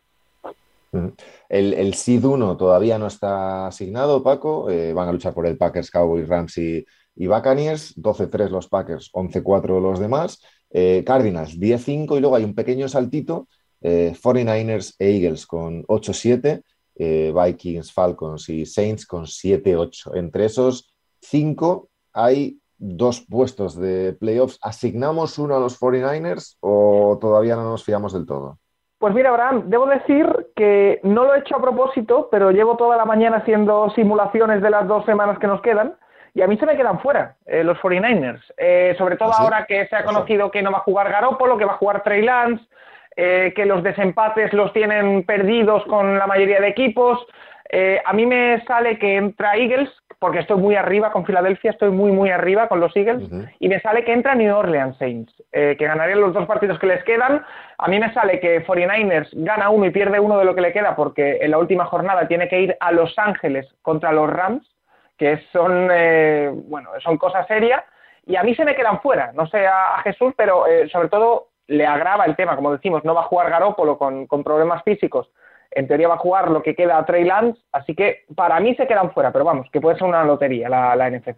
El, 1.49 1.73
el 1.73 1.93
SID 1.95 2.23
1 2.25 2.57
todavía 2.57 2.99
no 2.99 3.07
está 3.07 3.67
asignado, 3.67 4.21
Paco. 4.21 4.69
Eh, 4.69 4.93
van 4.93 5.09
a 5.09 5.11
luchar 5.11 5.33
por 5.33 5.47
el 5.47 5.57
Packers, 5.57 5.89
Cowboys, 5.89 6.27
Rams 6.27 6.57
y, 6.57 6.85
Buccaneers. 7.15 7.95
12-3 7.97 8.49
los 8.49 8.67
Packers, 8.67 9.11
11-4 9.13 9.81
los 9.81 9.99
demás. 9.99 10.43
Eh, 10.73 11.03
Cardinals, 11.05 11.57
10-5 11.59 12.17
y 12.17 12.19
luego 12.19 12.35
hay 12.35 12.43
un 12.43 12.55
pequeño 12.55 12.89
saltito. 12.89 13.47
49ers 13.81 14.95
eh, 14.97 15.05
e 15.05 15.17
Eagles 15.17 15.45
con 15.45 15.83
8-7. 15.83 16.61
Vikings, 16.95 17.91
Falcons 17.91 18.49
y 18.49 18.65
Saints 18.65 19.05
con 19.05 19.25
7-8. 19.25 20.15
Entre 20.15 20.45
esos 20.45 20.93
cinco 21.19 21.89
hay 22.13 22.59
dos 22.77 23.25
puestos 23.29 23.79
de 23.79 24.13
playoffs. 24.13 24.59
¿Asignamos 24.61 25.37
uno 25.37 25.55
a 25.55 25.59
los 25.59 25.79
49ers 25.79 26.57
o 26.59 27.17
todavía 27.19 27.55
no 27.55 27.63
nos 27.63 27.83
fiamos 27.83 28.13
del 28.13 28.25
todo? 28.25 28.57
Pues 28.99 29.13
mira, 29.13 29.31
Abraham, 29.31 29.63
debo 29.67 29.85
decir 29.85 30.25
que 30.55 31.01
no 31.03 31.25
lo 31.25 31.35
he 31.35 31.39
hecho 31.39 31.57
a 31.57 31.61
propósito, 31.61 32.29
pero 32.31 32.51
llevo 32.51 32.77
toda 32.77 32.95
la 32.95 33.03
mañana 33.03 33.37
haciendo 33.37 33.89
simulaciones 33.89 34.61
de 34.61 34.69
las 34.69 34.87
dos 34.87 35.03
semanas 35.05 35.39
que 35.39 35.47
nos 35.47 35.61
quedan 35.61 35.95
y 36.33 36.41
a 36.41 36.47
mí 36.47 36.57
se 36.57 36.65
me 36.65 36.75
quedan 36.75 36.99
fuera 36.99 37.35
eh, 37.45 37.63
los 37.63 37.77
49ers. 37.79 38.41
Eh, 38.57 38.95
sobre 38.97 39.17
todo 39.17 39.31
¿Ah, 39.33 39.37
ahora 39.39 39.65
que 39.65 39.85
se 39.87 39.95
ha 39.95 40.03
conocido 40.03 40.49
que 40.51 40.61
no 40.61 40.71
va 40.71 40.79
a 40.79 40.81
jugar 40.81 41.11
Garópolo, 41.11 41.57
que 41.57 41.65
va 41.65 41.73
a 41.73 41.77
jugar 41.77 42.03
Trey 42.03 42.23
Lance, 42.23 42.63
eh, 43.15 43.53
que 43.55 43.65
los 43.65 43.83
desempates 43.83 44.53
los 44.53 44.73
tienen 44.73 45.23
perdidos 45.23 45.83
con 45.85 46.17
la 46.17 46.25
mayoría 46.25 46.59
de 46.59 46.67
equipos. 46.69 47.19
a 48.05 48.13
mí 48.13 48.25
me 48.25 48.63
sale 48.65 48.99
que 48.99 49.15
entra 49.15 49.55
Eagles, 49.55 49.89
porque 50.23 50.39
estoy 50.39 50.57
muy 50.57 50.75
arriba 50.75 51.11
con 51.11 51.25
Filadelfia, 51.25 51.71
estoy 51.71 51.89
muy, 51.89 52.13
muy 52.13 52.29
arriba 52.29 52.69
con 52.69 52.79
los 52.79 52.95
Eagles, 52.95 53.29
y 53.59 53.67
me 53.67 53.81
sale 53.81 54.05
que 54.05 54.13
entra 54.13 54.35
New 54.35 54.55
Orleans 54.55 54.95
Saints, 54.97 55.33
eh, 55.51 55.75
que 55.77 55.85
ganarían 55.85 56.21
los 56.21 56.33
dos 56.33 56.45
partidos 56.45 56.79
que 56.79 56.87
les 56.87 57.03
quedan. 57.03 57.43
A 57.77 57.87
mí 57.89 57.99
me 57.99 58.13
sale 58.13 58.39
que 58.39 58.65
49ers 58.65 59.27
gana 59.33 59.69
uno 59.69 59.85
y 59.85 59.91
pierde 59.91 60.21
uno 60.21 60.37
de 60.37 60.45
lo 60.45 60.55
que 60.55 60.61
le 60.61 60.71
queda, 60.71 60.95
porque 60.95 61.39
en 61.41 61.51
la 61.51 61.57
última 61.57 61.83
jornada 61.83 62.25
tiene 62.29 62.47
que 62.47 62.61
ir 62.61 62.77
a 62.79 62.93
Los 62.93 63.19
Ángeles 63.19 63.67
contra 63.81 64.13
los 64.13 64.29
Rams, 64.29 64.65
que 65.23 65.43
son, 65.51 65.89
eh, 65.91 66.51
bueno, 66.53 66.89
son 67.01 67.17
cosas 67.17 67.47
serias, 67.47 67.83
y 68.25 68.35
a 68.35 68.43
mí 68.43 68.55
se 68.55 68.65
me 68.65 68.75
quedan 68.75 69.01
fuera, 69.01 69.31
no 69.33 69.47
sé 69.47 69.65
a, 69.65 70.01
Jesús, 70.03 70.33
pero 70.35 70.67
eh, 70.67 70.89
sobre 70.89 71.09
todo 71.09 71.49
le 71.67 71.85
agrava 71.85 72.25
el 72.25 72.35
tema, 72.35 72.55
como 72.55 72.71
decimos, 72.71 73.03
no 73.03 73.13
va 73.15 73.21
a 73.21 73.25
jugar 73.25 73.49
Garópolo 73.49 73.97
con, 73.97 74.27
con 74.27 74.43
problemas 74.43 74.83
físicos 74.83 75.29
en 75.75 75.87
teoría 75.87 76.07
va 76.07 76.15
a 76.15 76.19
jugar 76.19 76.51
lo 76.51 76.61
que 76.61 76.75
queda 76.75 76.97
a 76.97 77.05
Trey 77.05 77.23
Lance, 77.23 77.59
así 77.71 77.95
que 77.95 78.25
para 78.35 78.59
mí 78.59 78.75
se 78.75 78.87
quedan 78.87 79.11
fuera, 79.11 79.31
pero 79.31 79.45
vamos, 79.45 79.67
que 79.71 79.81
puede 79.81 79.97
ser 79.97 80.07
una 80.07 80.23
lotería 80.23 80.69
la, 80.69 81.09
NFC. 81.09 81.35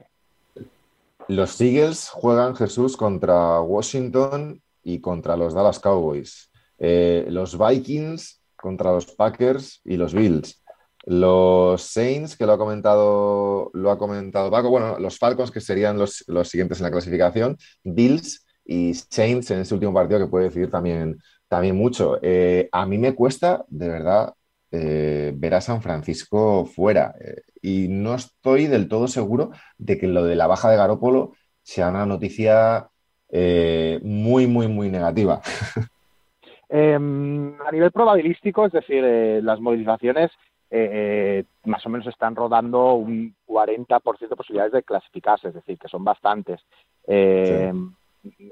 Los 1.27 1.59
Eagles 1.59 2.09
juegan 2.09 2.55
Jesús 2.55 2.97
contra 2.97 3.61
Washington 3.61 4.61
y 4.83 5.01
contra 5.01 5.35
los 5.35 5.53
Dallas 5.53 5.79
Cowboys. 5.79 6.51
Eh, 6.77 7.25
los 7.29 7.57
Vikings 7.57 8.41
contra 8.55 8.91
los 8.91 9.07
Packers 9.07 9.81
y 9.83 9.97
los 9.97 10.13
Bills. 10.13 10.63
Los 11.05 11.81
Saints, 11.81 12.35
que 12.35 12.45
lo 12.45 12.53
ha 12.53 12.57
comentado, 12.57 13.69
lo 13.73 13.91
ha 13.91 13.97
comentado 13.97 14.49
Paco, 14.49 14.69
bueno, 14.69 14.97
los 14.99 15.17
Falcons, 15.19 15.51
que 15.51 15.61
serían 15.61 15.97
los, 15.97 16.23
los 16.27 16.49
siguientes 16.49 16.79
en 16.79 16.85
la 16.85 16.91
clasificación, 16.91 17.57
Bills 17.83 18.45
y 18.65 18.93
Saints 18.93 19.51
en 19.51 19.59
ese 19.59 19.73
último 19.75 19.93
partido 19.93 20.19
que 20.19 20.27
puede 20.27 20.45
decidir 20.45 20.71
también 20.71 21.17
también 21.47 21.75
mucho. 21.75 22.17
Eh, 22.21 22.69
a 22.71 22.85
mí 22.85 22.97
me 22.97 23.13
cuesta, 23.15 23.65
de 23.67 23.87
verdad, 23.87 24.33
eh, 24.71 25.31
ver 25.35 25.53
a 25.53 25.61
San 25.61 25.81
Francisco 25.81 26.65
fuera. 26.65 27.13
Eh, 27.19 27.41
y 27.61 27.87
no 27.89 28.15
estoy 28.15 28.67
del 28.67 28.87
todo 28.87 29.07
seguro 29.07 29.51
de 29.77 29.97
que 29.97 30.07
lo 30.07 30.23
de 30.23 30.35
la 30.35 30.47
baja 30.47 30.69
de 30.69 30.77
Garópolo 30.77 31.33
sea 31.61 31.89
una 31.89 32.05
noticia 32.05 32.89
muy, 33.31 34.47
muy, 34.47 34.67
muy 34.67 34.89
negativa. 34.89 35.41
Em, 36.67 37.61
a 37.61 37.71
nivel 37.71 37.91
probabilístico, 37.91 38.65
es 38.65 38.71
decir, 38.71 39.03
las 39.43 39.59
movilizaciones 39.61 40.31
más 41.65 41.85
o 41.85 41.89
menos 41.89 42.07
están 42.07 42.35
rodando 42.35 42.93
un 42.93 43.35
40% 43.47 44.29
de 44.29 44.35
posibilidades 44.35 44.73
de 44.73 44.83
clasificarse, 44.83 45.49
es 45.49 45.53
decir, 45.53 45.77
que 45.77 45.87
son 45.87 46.03
bastantes. 46.03 46.61
Em, 47.05 47.93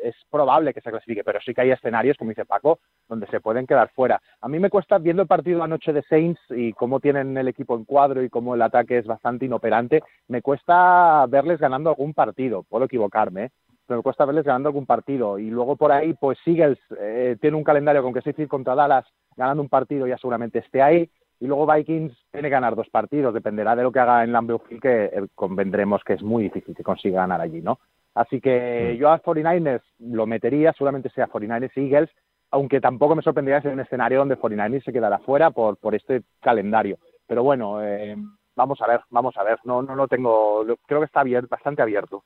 es 0.04 0.16
probable 0.30 0.74
que 0.74 0.82
se 0.82 0.92
clasifique, 0.92 1.24
pero 1.24 1.40
sí 1.42 1.54
que 1.54 1.62
hay 1.62 1.72
escenarios, 1.72 2.18
como 2.18 2.30
dice 2.30 2.46
Paco, 2.46 2.80
donde 3.08 3.28
se 3.28 3.42
pueden 3.42 3.66
quedar 3.66 3.90
fuera. 3.90 4.22
A 4.42 4.48
mí 4.48 4.60
me 4.60 4.70
cuesta, 4.70 4.98
viendo 4.98 5.22
el 5.22 5.28
partido 5.28 5.64
anoche 5.64 5.94
de 5.94 6.04
Saints 6.04 6.42
y 6.50 6.74
cómo 6.74 7.00
tienen 7.00 7.36
el 7.38 7.48
equipo 7.48 7.76
en 7.76 7.86
cuadro 7.86 8.24
y 8.24 8.30
cómo 8.30 8.56
el 8.56 8.62
ataque 8.62 8.98
es 8.98 9.06
bastante 9.06 9.46
inoperante, 9.46 10.04
me 10.28 10.42
cuesta 10.42 11.26
verles 11.28 11.60
ganando 11.60 11.90
algún 11.90 12.14
partido. 12.14 12.64
Puedo 12.64 12.86
equivocarme, 12.86 13.46
¿eh? 13.46 13.52
pero 13.86 14.00
me 14.00 14.04
cuesta 14.04 14.26
verles 14.26 14.46
ganando 14.46 14.70
algún 14.70 14.86
partido. 14.86 15.40
Y 15.40 15.50
luego 15.50 15.76
por 15.76 15.92
ahí, 15.92 16.14
pues 16.14 16.38
Eagles 16.46 16.80
eh, 17.00 17.38
tiene 17.42 17.58
un 17.58 17.64
calendario 17.64 18.04
con 18.04 18.14
que 18.14 18.22
se 18.22 18.30
dice 18.32 18.48
contra 18.48 18.76
Dallas 18.76 19.06
ganando 19.36 19.64
un 19.64 19.70
partido 19.70 20.08
ya 20.08 20.18
seguramente 20.18 20.60
esté 20.60 20.82
ahí. 20.82 21.10
Y 21.44 21.46
luego 21.46 21.68
Vikings 21.68 22.14
tiene 22.32 22.48
que 22.48 22.54
ganar 22.54 22.74
dos 22.74 22.90
partidos, 22.90 23.34
dependerá 23.34 23.76
de 23.76 23.84
lo 23.84 23.92
que 23.92 24.00
haga 24.00 24.24
en 24.24 24.32
Lambeau 24.32 24.60
Field, 24.60 24.82
que 24.82 25.04
eh, 25.04 25.28
convendremos 25.36 26.02
que 26.02 26.14
es 26.14 26.24
muy 26.24 26.44
difícil 26.44 26.74
que 26.74 26.84
consiga 26.84 27.20
ganar 27.20 27.42
allí, 27.42 27.62
¿no? 27.62 27.82
Así 28.16 28.40
que 28.40 28.94
mm. 28.94 28.98
yo 28.98 29.10
a 29.10 29.22
49ers 29.22 29.82
lo 30.00 30.26
metería, 30.26 30.72
seguramente 30.72 31.10
sea 31.10 31.28
49ers 31.28 31.72
y 31.76 31.82
Eagles, 31.82 32.10
aunque 32.50 32.80
tampoco 32.80 33.14
me 33.14 33.22
sorprendería 33.22 33.62
ser 33.62 33.74
un 33.74 33.82
escenario 33.82 34.20
donde 34.20 34.38
49ers 34.38 34.86
se 34.86 34.94
quedara 34.94 35.20
fuera 35.20 35.52
por, 35.52 35.76
por 35.76 35.94
este 35.96 36.24
calendario. 36.40 36.98
Pero 37.28 37.44
bueno, 37.44 37.84
eh, 37.84 38.16
vamos 38.56 38.82
a 38.82 38.88
ver, 38.88 39.02
vamos 39.10 39.36
a 39.36 39.44
ver. 39.44 39.60
No, 39.66 39.82
no 39.82 39.96
lo 39.96 40.08
tengo, 40.08 40.64
creo 40.88 41.02
que 41.02 41.08
está 41.08 41.20
abierto, 41.20 41.50
bastante 41.50 41.82
abierto. 41.82 42.24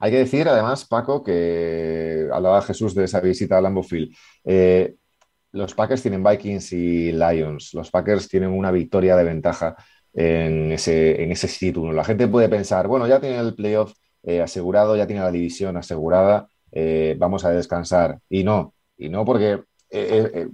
Hay 0.00 0.10
que 0.10 0.18
decir, 0.18 0.48
además, 0.48 0.88
Paco, 0.88 1.22
que 1.22 2.26
hablaba 2.32 2.62
Jesús 2.62 2.96
de 2.96 3.04
esa 3.04 3.20
visita 3.20 3.56
a 3.56 3.60
Lambeau 3.60 3.84
Field. 3.84 4.12
Eh, 4.44 4.96
los 5.52 5.74
Packers 5.74 6.02
tienen 6.02 6.22
Vikings 6.22 6.72
y 6.72 7.12
Lions. 7.12 7.74
Los 7.74 7.90
Packers 7.90 8.28
tienen 8.28 8.50
una 8.50 8.70
victoria 8.70 9.16
de 9.16 9.24
ventaja 9.24 9.76
en 10.12 10.72
ese, 10.72 11.22
en 11.22 11.32
ese 11.32 11.48
sitio. 11.48 11.92
La 11.92 12.04
gente 12.04 12.28
puede 12.28 12.48
pensar, 12.48 12.88
bueno, 12.88 13.06
ya 13.06 13.20
tienen 13.20 13.40
el 13.40 13.54
playoff 13.54 13.92
eh, 14.22 14.40
asegurado, 14.40 14.96
ya 14.96 15.06
tiene 15.06 15.22
la 15.22 15.30
división 15.30 15.76
asegurada, 15.76 16.48
eh, 16.72 17.14
vamos 17.18 17.44
a 17.44 17.50
descansar. 17.50 18.18
Y 18.28 18.44
no, 18.44 18.74
y 18.96 19.08
no 19.08 19.24
porque 19.24 19.62
eh, 19.90 20.48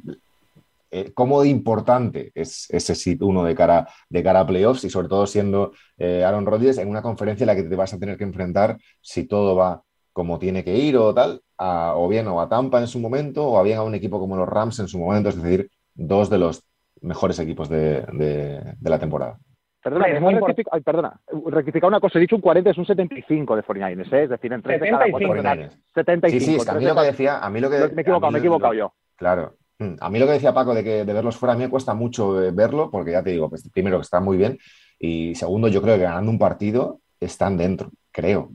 cómo 1.15 1.45
importante 1.45 2.31
es 2.35 2.69
ese 2.71 2.95
sit 2.95 3.23
uno 3.23 3.45
de 3.45 3.55
cara, 3.55 3.89
de 4.11 4.23
cara 4.23 4.41
a 4.41 4.47
playoffs 4.47 4.85
y 4.85 4.91
sobre 4.91 5.09
todo 5.09 5.27
siendo 5.27 5.73
Aaron 5.99 6.45
Rodgers 6.45 6.79
en 6.79 6.89
una 6.89 7.01
conferencia 7.01 7.45
en 7.45 7.47
la 7.49 7.57
que 7.57 7.63
te 7.63 7.77
vas 7.77 7.95
a 7.95 7.99
tener 7.99 8.19
que 8.19 8.25
enfrentar 8.25 8.77
si 9.01 9.25
todo 9.25 9.57
va 9.57 9.83
como 10.13 10.39
tiene 10.39 10.65
que 10.65 10.77
ir 10.77 10.97
o 10.97 11.15
tal, 11.15 11.41
o 11.59 12.09
bien 12.09 12.29
o 12.29 12.41
a 12.41 12.49
Tampa 12.49 12.81
en 12.81 12.87
su 12.87 12.99
momento 12.99 13.51
o 13.51 13.63
bien 13.63 13.79
a 13.79 13.83
un 13.83 13.95
equipo 13.95 14.19
como 14.19 14.37
los 14.37 14.49
Rams 14.49 14.79
en 14.81 14.89
su 14.89 14.99
momento, 14.99 15.29
es 15.29 15.43
decir, 15.43 15.71
dos 15.95 16.31
de 16.31 16.39
los 16.39 16.65
mejores 17.01 17.39
equipos 17.39 17.69
de 17.69 18.77
la 18.81 18.99
temporada. 18.99 19.39
Perdona, 19.83 20.07
rectificar, 20.07 20.83
perdona, 20.83 21.21
rectificar 21.47 21.89
una 21.89 21.99
cosa, 21.99 22.19
he 22.19 22.21
dicho 22.21 22.37
un 22.37 22.43
40, 22.43 22.71
es 22.71 22.79
un 22.79 22.87
75 22.87 23.57
de 23.57 23.63
49ers, 23.65 24.13
¿eh? 24.13 24.23
es 24.23 24.31
decir, 24.31 24.53
entre 24.53 24.79
75, 24.79 25.35
de 25.35 25.43
cada 25.43 25.71
75. 25.93 26.45
Sí, 26.45 26.61
sí, 26.61 26.71
a 26.71 26.75
mí 26.75 26.85
lo 26.85 26.95
que 26.95 27.01
decía, 27.01 27.39
a 27.39 27.51
mí 27.51 27.59
lo 27.61 27.69
que... 27.69 27.79
Me 27.79 27.85
he 27.85 28.01
equivocado, 28.03 28.31
me 28.31 28.39
he 28.39 28.41
equivocado 28.41 28.75
yo. 28.75 28.93
Claro. 29.17 29.57
Mm, 29.81 29.95
a 29.99 30.09
mí 30.09 30.21
lo 30.21 30.27
que 30.27 30.33
decía 30.33 30.55
Paco 30.55 30.73
de 30.73 30.85
que 30.85 31.05
de 31.05 31.13
verlos 31.13 31.37
fuera, 31.37 31.55
a 31.55 31.57
mí 31.57 31.65
me 31.65 31.69
cuesta 31.69 31.95
mucho 31.95 32.41
eh, 32.41 32.53
verlo, 32.53 32.93
porque 32.93 33.11
ya 33.11 33.25
te 33.25 33.31
digo, 33.31 33.51
pues, 33.51 33.69
primero 33.71 33.99
que 33.99 34.03
está 34.03 34.21
muy 34.21 34.37
bien, 34.37 34.57
Y 35.01 35.35
segundo, 35.35 35.67
yo 35.67 35.83
creo 35.83 35.97
que 35.97 36.05
ganando 36.05 36.31
un 36.31 36.39
partido 36.39 37.01
están 37.19 37.57
dentro, 37.57 37.91
creo. 38.13 38.53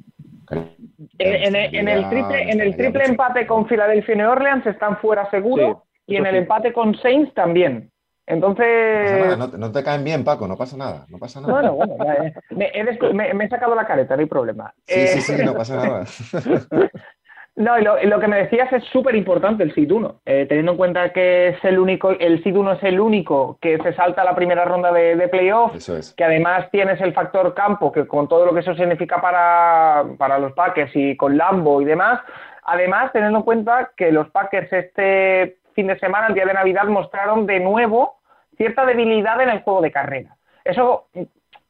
En, 0.49 1.55
el 1.55 2.09
triple, 2.09 2.51
en 2.51 2.61
el 2.61 2.75
triple 2.75 3.05
empate 3.05 3.45
con 3.45 3.67
Filadelfia 3.67 4.15
y 4.15 4.17
New 4.17 4.29
Orleans 4.29 4.65
están 4.65 4.97
fuera 4.97 5.29
seguro 5.29 5.83
y 6.05 6.15
en 6.15 6.25
el 6.25 6.35
empate 6.35 6.71
con 6.73 6.95
Saints 6.95 7.33
también. 7.33 7.91
Entonces. 8.25 9.37
No, 9.37 9.71
te 9.71 9.83
caen 9.83 10.03
bien, 10.03 10.23
Paco, 10.25 10.47
no 10.47 10.57
pasa 10.57 10.75
nada. 10.75 11.05
No 11.07 11.17
pasa 11.17 11.39
nada. 11.39 11.53
Bueno, 11.53 11.73
bueno, 11.75 11.95
me, 12.51 13.45
he 13.45 13.49
sacado 13.49 13.73
la 13.73 13.87
careta, 13.87 14.15
no 14.15 14.21
hay 14.21 14.27
problema. 14.27 14.73
Sí, 14.85 15.07
sí, 15.07 15.21
sí, 15.21 15.45
no 15.45 15.53
pasa 15.53 15.75
nada. 15.77 16.05
No, 17.57 17.79
y 17.79 17.83
lo, 17.83 18.19
que 18.19 18.27
me 18.27 18.37
decías 18.37 18.71
es 18.71 18.83
súper 18.83 19.15
importante 19.15 19.63
el 19.63 19.73
SID 19.73 19.91
1, 19.91 20.15
eh, 20.27 20.45
teniendo 20.47 20.73
en 20.73 20.77
cuenta 20.77 21.11
que 21.11 21.47
es 21.47 21.65
el 21.65 21.79
único, 21.79 22.11
el 22.11 22.43
SID 22.43 22.55
1 22.55 22.73
es 22.73 22.83
el 22.83 22.99
único 22.99 23.57
que 23.59 23.79
se 23.79 23.93
salta 23.93 24.21
a 24.21 24.25
la 24.25 24.35
primera 24.35 24.63
ronda 24.63 24.91
de, 24.91 25.15
de 25.15 25.27
playoff, 25.27 25.71
que 26.15 26.23
además 26.23 26.69
tienes 26.69 27.01
el 27.01 27.13
factor 27.13 27.55
campo, 27.55 27.91
que 27.91 28.05
con 28.05 28.27
todo 28.27 28.45
lo 28.45 28.53
que 28.53 28.59
eso 28.59 28.75
significa 28.75 29.19
para, 29.19 30.05
para 30.19 30.37
los 30.37 30.53
Packers 30.53 30.91
y 30.93 31.17
con 31.17 31.35
Lambo 31.35 31.81
y 31.81 31.85
demás, 31.85 32.21
además 32.61 33.11
teniendo 33.11 33.39
en 33.39 33.45
cuenta 33.45 33.89
que 33.97 34.11
los 34.11 34.29
Packers 34.29 34.71
este 34.71 35.57
fin 35.73 35.87
de 35.87 35.97
semana, 35.97 36.27
el 36.27 36.35
día 36.35 36.45
de 36.45 36.53
Navidad, 36.53 36.85
mostraron 36.85 37.47
de 37.47 37.59
nuevo 37.59 38.19
cierta 38.55 38.85
debilidad 38.85 39.41
en 39.41 39.49
el 39.49 39.63
juego 39.63 39.81
de 39.81 39.91
carrera. 39.91 40.37
Eso 40.63 41.07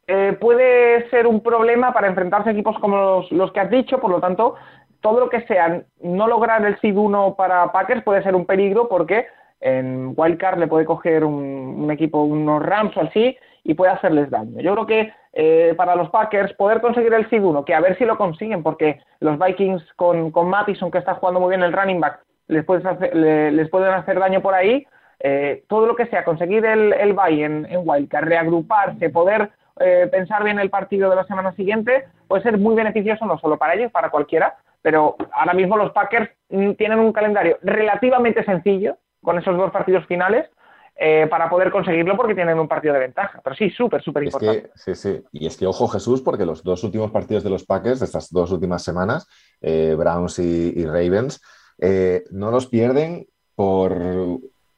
eh, 0.05 0.35
puede 0.37 1.09
ser 1.11 1.27
un 1.27 1.41
problema 1.41 1.93
para 1.93 2.07
enfrentarse 2.07 2.49
a 2.49 2.51
equipos 2.51 2.77
como 2.79 2.97
los, 2.97 3.31
los 3.31 3.53
que 3.53 3.61
has 3.61 3.69
dicho, 3.69 3.99
por 3.99 4.11
lo 4.11 4.19
tanto, 4.19 4.55
todo 5.01 5.19
lo 5.19 5.29
que 5.29 5.41
sea 5.41 5.81
no 6.01 6.27
lograr 6.27 6.65
el 6.65 6.79
seed 6.79 6.95
1 6.95 7.35
para 7.35 7.71
Packers 7.71 8.03
puede 8.03 8.23
ser 8.23 8.35
un 8.35 8.45
peligro 8.45 8.87
porque 8.87 9.27
en 9.61 10.13
Wildcard 10.15 10.59
le 10.59 10.67
puede 10.67 10.85
coger 10.85 11.23
un, 11.23 11.89
equipo, 11.91 12.21
unos 12.21 12.63
Rams 12.63 12.95
o 12.97 13.01
así, 13.01 13.37
y 13.63 13.73
puede 13.73 13.91
hacerles 13.91 14.29
daño. 14.29 14.61
Yo 14.61 14.73
creo 14.73 14.85
que 14.85 15.13
eh, 15.33 15.73
para 15.75 15.95
los 15.95 16.09
Packers 16.09 16.53
poder 16.53 16.81
conseguir 16.81 17.13
el 17.13 17.29
seed 17.29 17.43
1, 17.43 17.65
que 17.65 17.73
a 17.73 17.81
ver 17.81 17.97
si 17.97 18.05
lo 18.05 18.17
consiguen, 18.17 18.63
porque 18.63 18.99
los 19.19 19.39
Vikings 19.39 19.83
con, 19.95 20.31
con 20.31 20.49
Mattison, 20.49 20.91
que 20.91 20.99
está 20.99 21.15
jugando 21.15 21.39
muy 21.39 21.49
bien 21.49 21.63
el 21.63 21.73
running 21.73 21.99
back, 21.99 22.19
les, 22.47 22.65
les 23.13 23.69
pueden 23.69 23.93
hacer 23.93 24.19
daño 24.19 24.41
por 24.41 24.53
ahí. 24.53 24.85
Eh, 25.19 25.63
todo 25.67 25.87
lo 25.87 25.95
que 25.95 26.05
sea 26.05 26.23
conseguir 26.23 26.63
el, 26.63 26.93
el 26.93 27.13
bye 27.13 27.43
en, 27.43 27.65
en 27.65 27.81
Wildcard, 27.83 28.25
reagruparse, 28.25 29.09
poder 29.09 29.49
eh, 29.79 30.07
pensar 30.11 30.43
bien 30.43 30.59
el 30.59 30.69
partido 30.69 31.09
de 31.09 31.15
la 31.15 31.25
semana 31.25 31.51
siguiente, 31.53 32.05
puede 32.27 32.43
ser 32.43 32.57
muy 32.57 32.75
beneficioso 32.75 33.25
no 33.25 33.37
solo 33.37 33.57
para 33.57 33.73
ellos, 33.75 33.91
para 33.91 34.09
cualquiera, 34.09 34.55
pero 34.87 35.17
ahora 35.33 35.53
mismo 35.53 35.75
los 35.75 35.91
Packers 35.91 36.29
mm, 36.47 36.71
tienen 36.75 36.99
un 36.99 37.11
calendario 37.11 37.57
relativamente 37.61 38.41
sencillo 38.45 38.95
con 39.21 39.37
esos 39.37 39.57
dos 39.57 39.69
partidos 39.69 40.05
finales 40.05 40.49
eh, 40.95 41.27
para 41.29 41.49
poder 41.49 41.71
conseguirlo 41.71 42.15
porque 42.15 42.33
tienen 42.33 42.57
un 42.57 42.69
partido 42.69 42.93
de 42.93 43.01
ventaja. 43.01 43.41
Pero 43.43 43.53
sí, 43.57 43.69
súper, 43.69 44.01
súper 44.01 44.23
importante. 44.23 44.71
sí, 44.75 44.95
sí. 44.95 45.21
Y 45.33 45.45
es 45.45 45.57
que, 45.57 45.67
ojo 45.67 45.89
Jesús, 45.89 46.21
porque 46.21 46.45
los 46.45 46.63
dos 46.63 46.85
últimos 46.85 47.11
partidos 47.11 47.43
de 47.43 47.49
los 47.49 47.65
Packers, 47.65 47.99
de 47.99 48.05
estas 48.05 48.31
dos 48.31 48.49
últimas 48.53 48.81
semanas, 48.81 49.27
eh, 49.59 49.93
Browns 49.93 50.39
y, 50.39 50.85
Ravens, 50.85 51.41
eh, 51.79 52.23
no 52.31 52.49
los 52.49 52.67
pierden 52.67 53.27
por, 53.55 53.93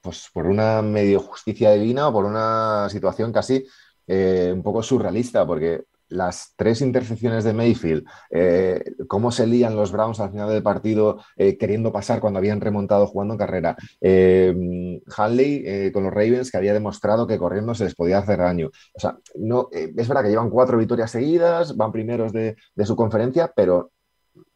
pues, 0.01 0.27
por 0.33 0.47
una 0.47 0.81
medio 0.81 1.19
justicia 1.19 1.69
divina 1.73 2.07
o 2.07 2.13
por 2.13 2.25
una 2.25 2.89
situación 2.89 3.31
casi 3.31 3.63
un 4.07 4.63
poco 4.63 4.81
surrealista, 4.81 5.45
porque 5.45 5.83
las 6.09 6.53
tres 6.55 6.81
intercepciones 6.81 7.43
de 7.43 7.53
Mayfield, 7.53 8.05
eh, 8.31 8.83
cómo 9.07 9.31
se 9.31 9.47
lían 9.47 9.75
los 9.75 9.91
Browns 9.91 10.19
al 10.19 10.31
final 10.31 10.49
del 10.49 10.63
partido 10.63 11.19
eh, 11.37 11.57
queriendo 11.57 11.91
pasar 11.91 12.19
cuando 12.19 12.39
habían 12.39 12.61
remontado 12.61 13.07
jugando 13.07 13.35
en 13.35 13.37
carrera. 13.37 13.77
Eh, 14.01 14.99
Hanley 15.15 15.91
con 15.91 16.03
los 16.03 16.13
Ravens 16.13 16.51
que 16.51 16.57
había 16.57 16.73
demostrado 16.73 17.27
que 17.27 17.37
corriendo 17.37 17.73
se 17.75 17.85
les 17.85 17.95
podía 17.95 18.19
hacer 18.19 18.39
daño. 18.39 18.69
O 18.93 18.99
sea, 18.99 19.17
no, 19.35 19.69
es 19.71 20.07
verdad 20.07 20.23
que 20.23 20.29
llevan 20.29 20.49
cuatro 20.49 20.77
victorias 20.77 21.11
seguidas, 21.11 21.77
van 21.77 21.91
primeros 21.91 22.33
de, 22.33 22.55
su 22.83 22.95
conferencia, 22.95 23.51
pero 23.55 23.91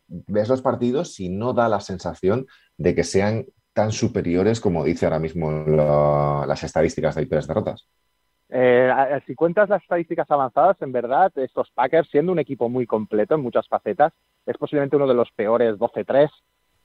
ves 0.07 0.49
los 0.49 0.61
partidos 0.61 1.19
y 1.19 1.29
no 1.29 1.53
da 1.53 1.69
la 1.69 1.79
sensación 1.79 2.47
de 2.77 2.95
que 2.95 3.03
sean 3.03 3.45
tan 3.73 3.91
superiores 3.91 4.59
como 4.59 4.83
dice 4.83 5.05
ahora 5.05 5.19
mismo 5.19 5.51
las 6.47 6.63
estadísticas 6.63 7.15
de 7.15 7.21
victorias 7.21 7.47
derrotas. 7.47 7.87
Eh, 8.55 9.19
si 9.25 9.33
cuentas 9.33 9.67
las 9.67 9.81
estadísticas 9.81 10.29
avanzadas, 10.29 10.79
en 10.83 10.91
verdad, 10.91 11.31
estos 11.37 11.71
Packers, 11.71 12.07
siendo 12.11 12.31
un 12.31 12.37
equipo 12.37 12.69
muy 12.69 12.85
completo 12.85 13.33
en 13.33 13.41
muchas 13.41 13.67
facetas, 13.67 14.13
es 14.45 14.55
posiblemente 14.59 14.95
uno 14.95 15.07
de 15.07 15.15
los 15.15 15.31
peores 15.31 15.75
12-3 15.79 16.29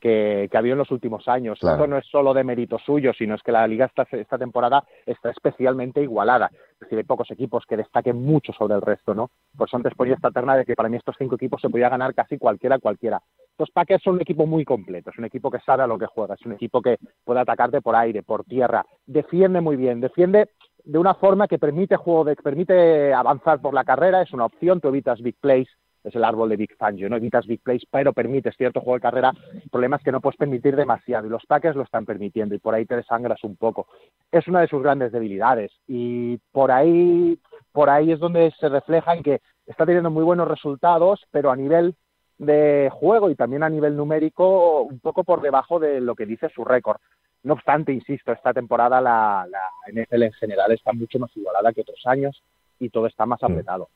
que, 0.01 0.49
que, 0.51 0.57
ha 0.57 0.61
habido 0.61 0.73
en 0.73 0.79
los 0.79 0.91
últimos 0.91 1.29
años. 1.29 1.59
Esto 1.63 1.87
no 1.87 1.99
es 1.99 2.07
solo 2.07 2.33
de 2.33 2.43
mérito 2.43 2.79
suyo, 2.79 3.13
sino 3.13 3.35
es 3.35 3.43
que 3.43 3.53
la 3.53 3.67
liga 3.67 3.85
esta, 3.85 4.07
esta 4.13 4.39
temporada 4.39 4.83
está 5.05 5.29
especialmente 5.29 6.01
igualada. 6.01 6.51
Es 6.73 6.81
decir, 6.81 6.97
hay 6.97 7.05
pocos 7.05 7.31
equipos 7.31 7.67
que 7.69 7.77
destaquen 7.77 8.17
mucho 8.17 8.55
sobre 8.55 8.75
el 8.77 8.81
resto, 8.81 9.13
¿no? 9.13 9.31
Por 9.55 9.69
eso 9.69 9.77
antes 9.77 9.95
ponía 9.95 10.15
esta 10.15 10.31
terna 10.31 10.57
de 10.57 10.65
que 10.65 10.75
para 10.75 10.89
mí 10.89 10.97
estos 10.97 11.17
cinco 11.19 11.35
equipos 11.35 11.61
se 11.61 11.69
podía 11.69 11.91
ganar 11.91 12.15
casi 12.15 12.39
cualquiera, 12.39 12.79
cualquiera. 12.79 13.21
Los 13.59 13.71
Packers 13.71 14.03
son 14.03 14.15
un 14.15 14.23
equipo 14.23 14.47
muy 14.47 14.65
completo, 14.65 15.11
es 15.11 15.19
un 15.19 15.27
equipo 15.27 15.51
que 15.51 15.59
sabe 15.59 15.83
a 15.83 15.87
lo 15.87 15.99
que 15.99 16.07
juega, 16.07 16.35
es 16.35 16.47
un 16.47 16.53
equipo 16.53 16.81
que 16.81 16.97
puede 17.25 17.41
atacarte 17.41 17.83
por 17.83 17.95
aire, 17.97 18.23
por 18.23 18.45
tierra, 18.45 18.87
defiende 19.05 19.61
muy 19.61 19.77
bien, 19.77 20.01
defiende 20.01 20.49
de 20.89 20.99
una 20.99 21.13
forma 21.13 21.47
que 21.47 21.59
permite 21.59 21.97
juego 21.97 22.25
de, 22.25 22.35
permite 22.37 23.13
avanzar 23.13 23.61
por 23.61 23.75
la 23.75 23.85
carrera, 23.85 24.23
es 24.23 24.33
una 24.33 24.47
opción, 24.47 24.81
tú 24.81 24.89
evitas 24.89 25.21
big 25.21 25.37
plays, 25.39 25.69
es 26.03 26.15
el 26.15 26.25
árbol 26.25 26.49
de 26.49 26.57
Big 26.57 26.75
Fangio, 26.79 27.11
no 27.11 27.17
evitas 27.17 27.47
big 27.47 27.61
plays, 27.63 27.85
pero 27.91 28.15
permites 28.15 28.57
cierto 28.57 28.81
juego 28.81 28.95
de 28.95 29.03
carrera. 29.03 29.33
El 29.53 29.69
problema 29.69 29.97
es 29.97 30.03
que 30.03 30.13
no 30.13 30.23
puedes 30.23 30.39
permitir 30.39 30.77
demasiado 30.77 31.27
y 31.27 31.31
los 31.31 31.45
Packers 31.45 31.77
lo 31.77 31.83
están 31.83 32.07
permitiendo 32.07 32.55
y 32.55 32.59
por 32.59 32.75
ahí 32.75 32.87
te 32.87 32.97
desangras 32.97 33.45
un 33.45 33.57
poco. 33.57 33.87
Es 34.33 34.49
una 34.49 34.63
de 34.63 34.69
sus 34.69 34.83
grandes 34.83 35.13
debilidades 35.13 35.73
y 35.87 36.39
por 36.53 36.71
ahí, 36.71 37.39
por 37.71 37.91
ahí 37.91 38.11
es 38.13 38.19
donde 38.19 38.51
se 38.59 38.71
refleja 38.71 39.13
en 39.15 39.23
que 39.23 39.43
está 39.67 39.85
teniendo 39.85 40.11
muy 40.11 40.25
buenos 40.25 40.49
resultados, 40.49 41.21
pero 41.31 41.51
a 41.51 41.57
nivel 41.57 41.97
de 42.39 42.89
juego 42.95 43.29
y 43.29 43.35
también 43.35 43.63
a 43.63 43.69
nivel 43.69 43.95
numérico 43.95 44.83
un 44.83 45.01
poco 45.01 45.23
por 45.23 45.43
debajo 45.43 45.79
de 45.79 46.01
lo 46.01 46.15
que 46.15 46.25
dice 46.25 46.49
su 46.49 46.65
récord. 46.65 46.99
No 47.43 47.55
obstante, 47.55 47.93
insisto, 47.93 48.33
esta 48.33 48.53
temporada 48.53 49.01
la, 49.01 49.47
la 49.49 50.03
NFL 50.03 50.23
en 50.25 50.33
general 50.33 50.73
está 50.73 50.93
mucho 50.93 51.19
más 51.19 51.31
igualada 51.37 51.73
que 51.73 51.83
otros 51.83 52.01
años 52.07 52.43
y 52.79 52.91
todo 52.91 53.07
está 53.07 53.27
más 53.27 53.41
mm. 53.43 53.45
apretado. 53.45 53.89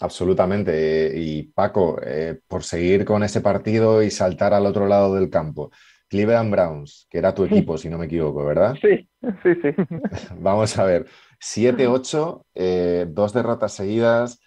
Absolutamente. 0.00 1.12
Y 1.14 1.44
Paco, 1.44 1.98
eh, 2.04 2.40
por 2.48 2.64
seguir 2.64 3.04
con 3.04 3.22
ese 3.22 3.40
partido 3.40 4.02
y 4.02 4.10
saltar 4.10 4.54
al 4.54 4.66
otro 4.66 4.86
lado 4.86 5.14
del 5.14 5.30
campo, 5.30 5.70
Cleveland 6.08 6.50
Browns, 6.50 7.06
que 7.10 7.18
era 7.18 7.34
tu 7.34 7.44
equipo, 7.44 7.76
si 7.78 7.88
no 7.88 7.98
me 7.98 8.06
equivoco, 8.06 8.44
¿verdad? 8.44 8.76
Sí, 8.80 9.08
sí, 9.42 9.54
sí. 9.62 9.74
Vamos 10.38 10.78
a 10.78 10.84
ver, 10.84 11.06
7-8, 11.40 12.44
eh, 12.54 13.06
dos 13.08 13.32
derrotas 13.32 13.72
seguidas. 13.72 14.40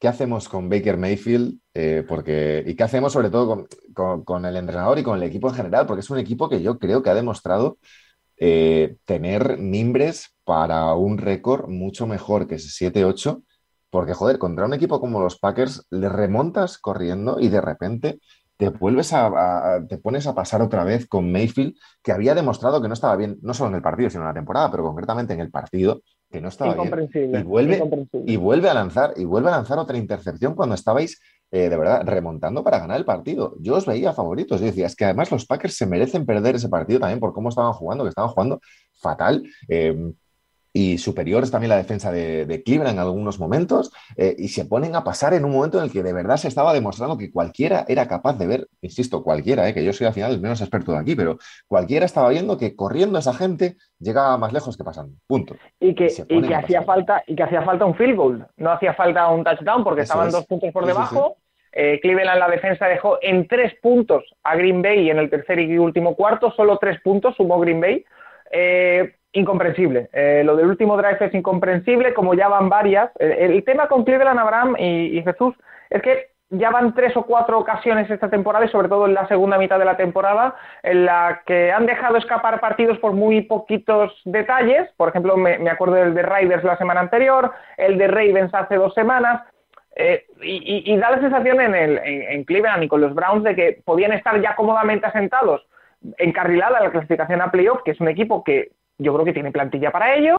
¿Qué 0.00 0.08
hacemos 0.08 0.48
con 0.48 0.70
Baker 0.70 0.96
Mayfield? 0.96 1.58
Eh, 1.74 2.04
porque, 2.08 2.64
¿Y 2.66 2.74
qué 2.74 2.84
hacemos 2.84 3.12
sobre 3.12 3.28
todo 3.28 3.66
con, 4.24 4.44
el 4.46 4.56
entrenador 4.56 4.98
y 4.98 5.02
con 5.02 5.18
el 5.18 5.24
equipo 5.24 5.48
en 5.50 5.54
general? 5.54 5.86
Porque 5.86 6.00
es 6.00 6.08
un 6.08 6.18
equipo 6.18 6.48
que 6.48 6.62
yo 6.62 6.78
creo 6.78 7.02
que 7.02 7.10
ha 7.10 7.14
demostrado 7.14 7.76
eh, 8.38 8.96
tener 9.04 9.58
mimbres 9.58 10.34
para 10.44 10.94
un 10.94 11.18
récord 11.18 11.68
mucho 11.68 12.06
mejor 12.06 12.48
que 12.48 12.54
ese 12.54 12.90
7-8. 12.90 13.42
Porque, 13.90 14.14
joder, 14.14 14.38
contra 14.38 14.64
un 14.64 14.72
equipo 14.72 15.00
como 15.00 15.20
los 15.20 15.38
Packers 15.38 15.86
le 15.90 16.08
remontas 16.08 16.78
corriendo 16.78 17.38
y 17.38 17.48
de 17.48 17.60
repente 17.60 18.20
te 18.56 18.70
vuelves 18.70 19.12
a, 19.12 19.80
te 19.86 19.98
pones 19.98 20.26
a 20.26 20.34
pasar 20.34 20.62
otra 20.62 20.84
vez 20.84 21.06
con 21.08 21.30
Mayfield, 21.30 21.74
que 22.02 22.12
había 22.12 22.34
demostrado 22.34 22.80
que 22.80 22.88
no 22.88 22.94
estaba 22.94 23.16
bien, 23.16 23.38
no 23.42 23.52
solo 23.52 23.70
en 23.70 23.76
el 23.76 23.82
partido, 23.82 24.08
sino 24.08 24.22
en 24.22 24.28
la 24.28 24.34
temporada, 24.34 24.70
pero 24.70 24.84
concretamente 24.84 25.34
en 25.34 25.40
el 25.40 25.50
partido, 25.50 26.02
que 26.30 26.40
no 26.40 26.48
estaba 26.48 26.74
bien. 26.74 27.10
Y 27.14 27.42
vuelve, 27.42 27.82
y 28.26 28.36
vuelve 28.36 28.70
a 28.70 28.74
lanzar, 28.74 29.14
y 29.16 29.24
vuelve 29.24 29.48
a 29.48 29.52
lanzar 29.52 29.78
otra 29.78 29.98
intercepción 29.98 30.54
cuando 30.54 30.74
estabais 30.74 31.20
eh, 31.52 31.68
de 31.68 31.76
verdad 31.76 32.02
remontando 32.04 32.62
para 32.62 32.78
ganar 32.78 32.98
el 32.98 33.04
partido. 33.04 33.56
Yo 33.58 33.74
os 33.74 33.84
veía 33.84 34.12
favoritos. 34.12 34.60
Yo 34.60 34.66
decía, 34.66 34.86
es 34.86 34.94
que 34.94 35.04
además 35.04 35.32
los 35.32 35.46
Packers 35.46 35.76
se 35.76 35.86
merecen 35.86 36.24
perder 36.24 36.54
ese 36.54 36.68
partido 36.68 37.00
también 37.00 37.18
por 37.18 37.32
cómo 37.32 37.48
estaban 37.48 37.72
jugando, 37.72 38.04
que 38.04 38.10
estaban 38.10 38.30
jugando 38.30 38.60
fatal. 38.94 39.42
Eh, 39.68 40.12
y 40.72 40.98
superiores 40.98 41.50
también 41.50 41.70
la 41.70 41.76
defensa 41.76 42.12
de, 42.12 42.46
de 42.46 42.62
Cleveland 42.62 42.94
en 42.94 43.00
algunos 43.00 43.40
momentos, 43.40 43.92
eh, 44.16 44.34
y 44.38 44.48
se 44.48 44.64
ponen 44.64 44.94
a 44.94 45.04
pasar 45.04 45.34
en 45.34 45.44
un 45.44 45.52
momento 45.52 45.78
en 45.78 45.84
el 45.84 45.92
que 45.92 46.02
de 46.02 46.12
verdad 46.12 46.36
se 46.36 46.48
estaba 46.48 46.72
demostrando 46.72 47.18
que 47.18 47.30
cualquiera 47.30 47.84
era 47.88 48.06
capaz 48.06 48.38
de 48.38 48.46
ver, 48.46 48.68
insisto, 48.80 49.22
cualquiera, 49.22 49.68
eh, 49.68 49.74
que 49.74 49.84
yo 49.84 49.92
soy 49.92 50.06
al 50.06 50.12
final 50.12 50.32
el 50.32 50.40
menos 50.40 50.60
experto 50.60 50.92
de 50.92 50.98
aquí, 50.98 51.16
pero 51.16 51.38
cualquiera 51.66 52.06
estaba 52.06 52.28
viendo 52.28 52.56
que 52.56 52.76
corriendo 52.76 53.18
esa 53.18 53.34
gente 53.34 53.76
llegaba 53.98 54.38
más 54.38 54.52
lejos 54.52 54.76
que 54.76 54.84
pasando, 54.84 55.14
punto. 55.26 55.56
Y 55.80 55.94
que, 55.94 56.08
y, 56.28 56.42
que 56.42 56.54
hacía 56.54 56.82
falta, 56.82 57.22
y 57.26 57.34
que 57.34 57.42
hacía 57.42 57.62
falta 57.62 57.84
un 57.84 57.94
field 57.94 58.16
goal, 58.16 58.46
no 58.56 58.72
hacía 58.72 58.94
falta 58.94 59.28
un 59.28 59.44
touchdown 59.44 59.82
porque 59.82 60.02
estaban 60.02 60.30
dos 60.30 60.46
puntos 60.46 60.72
por 60.72 60.86
debajo. 60.86 61.36
Eh, 61.72 62.00
Cleveland 62.00 62.40
la 62.40 62.48
defensa 62.48 62.86
dejó 62.86 63.18
en 63.22 63.46
tres 63.46 63.74
puntos 63.80 64.24
a 64.42 64.56
Green 64.56 64.82
Bay 64.82 65.08
en 65.08 65.18
el 65.18 65.30
tercer 65.30 65.60
y 65.60 65.78
último 65.78 66.16
cuarto, 66.16 66.50
solo 66.50 66.78
tres 66.78 67.00
puntos 67.00 67.36
sumó 67.36 67.60
Green 67.60 67.80
Bay. 67.80 68.04
Eh, 68.50 69.14
incomprensible. 69.32 70.08
Eh, 70.12 70.42
lo 70.44 70.56
del 70.56 70.66
último 70.66 70.96
drive 70.96 71.18
es 71.20 71.34
incomprensible, 71.34 72.14
como 72.14 72.34
ya 72.34 72.48
van 72.48 72.68
varias. 72.68 73.10
El, 73.18 73.62
tema 73.64 73.88
con 73.88 74.04
Cleveland, 74.04 74.38
Abraham 74.38 74.76
y, 74.78 75.22
Jesús 75.22 75.54
es 75.88 76.02
que 76.02 76.30
ya 76.50 76.70
van 76.70 76.94
tres 76.94 77.16
o 77.16 77.22
cuatro 77.22 77.60
ocasiones 77.60 78.10
esta 78.10 78.28
temporada 78.28 78.64
y 78.64 78.70
sobre 78.70 78.88
todo 78.88 79.06
en 79.06 79.14
la 79.14 79.28
segunda 79.28 79.56
mitad 79.56 79.78
de 79.78 79.84
la 79.84 79.96
temporada 79.96 80.56
en 80.82 81.04
la 81.04 81.42
que 81.46 81.70
han 81.70 81.86
dejado 81.86 82.16
escapar 82.16 82.58
partidos 82.60 82.98
por 82.98 83.12
muy 83.12 83.42
poquitos 83.42 84.20
detalles. 84.24 84.88
Por 84.96 85.10
ejemplo, 85.10 85.36
me, 85.36 85.70
acuerdo 85.70 85.94
del 85.94 86.14
de 86.14 86.22
Raiders 86.22 86.64
la 86.64 86.76
semana 86.76 87.00
anterior, 87.00 87.52
el 87.76 87.98
de 87.98 88.08
Ravens 88.08 88.52
hace 88.52 88.74
dos 88.76 88.94
semanas. 88.94 89.42
Eh, 89.94 90.24
y, 90.42 90.96
da 90.96 91.10
la 91.10 91.20
sensación 91.20 91.60
en, 91.60 91.74
el, 91.74 91.98
en, 91.98 92.44
Cleveland 92.44 92.82
y 92.84 92.88
con 92.88 93.00
los 93.00 93.14
Browns 93.14 93.44
de 93.44 93.54
que 93.54 93.82
podían 93.84 94.12
estar 94.12 94.40
ya 94.40 94.56
cómodamente 94.56 95.06
asentados, 95.06 95.66
encarrilada 96.16 96.80
la 96.80 96.90
clasificación 96.90 97.42
a 97.42 97.50
playoff, 97.50 97.82
que 97.84 97.90
es 97.90 98.00
un 98.00 98.08
equipo 98.08 98.42
que 98.42 98.70
yo 99.00 99.12
creo 99.14 99.24
que 99.24 99.32
tiene 99.32 99.50
plantilla 99.50 99.90
para 99.90 100.14
ello, 100.14 100.36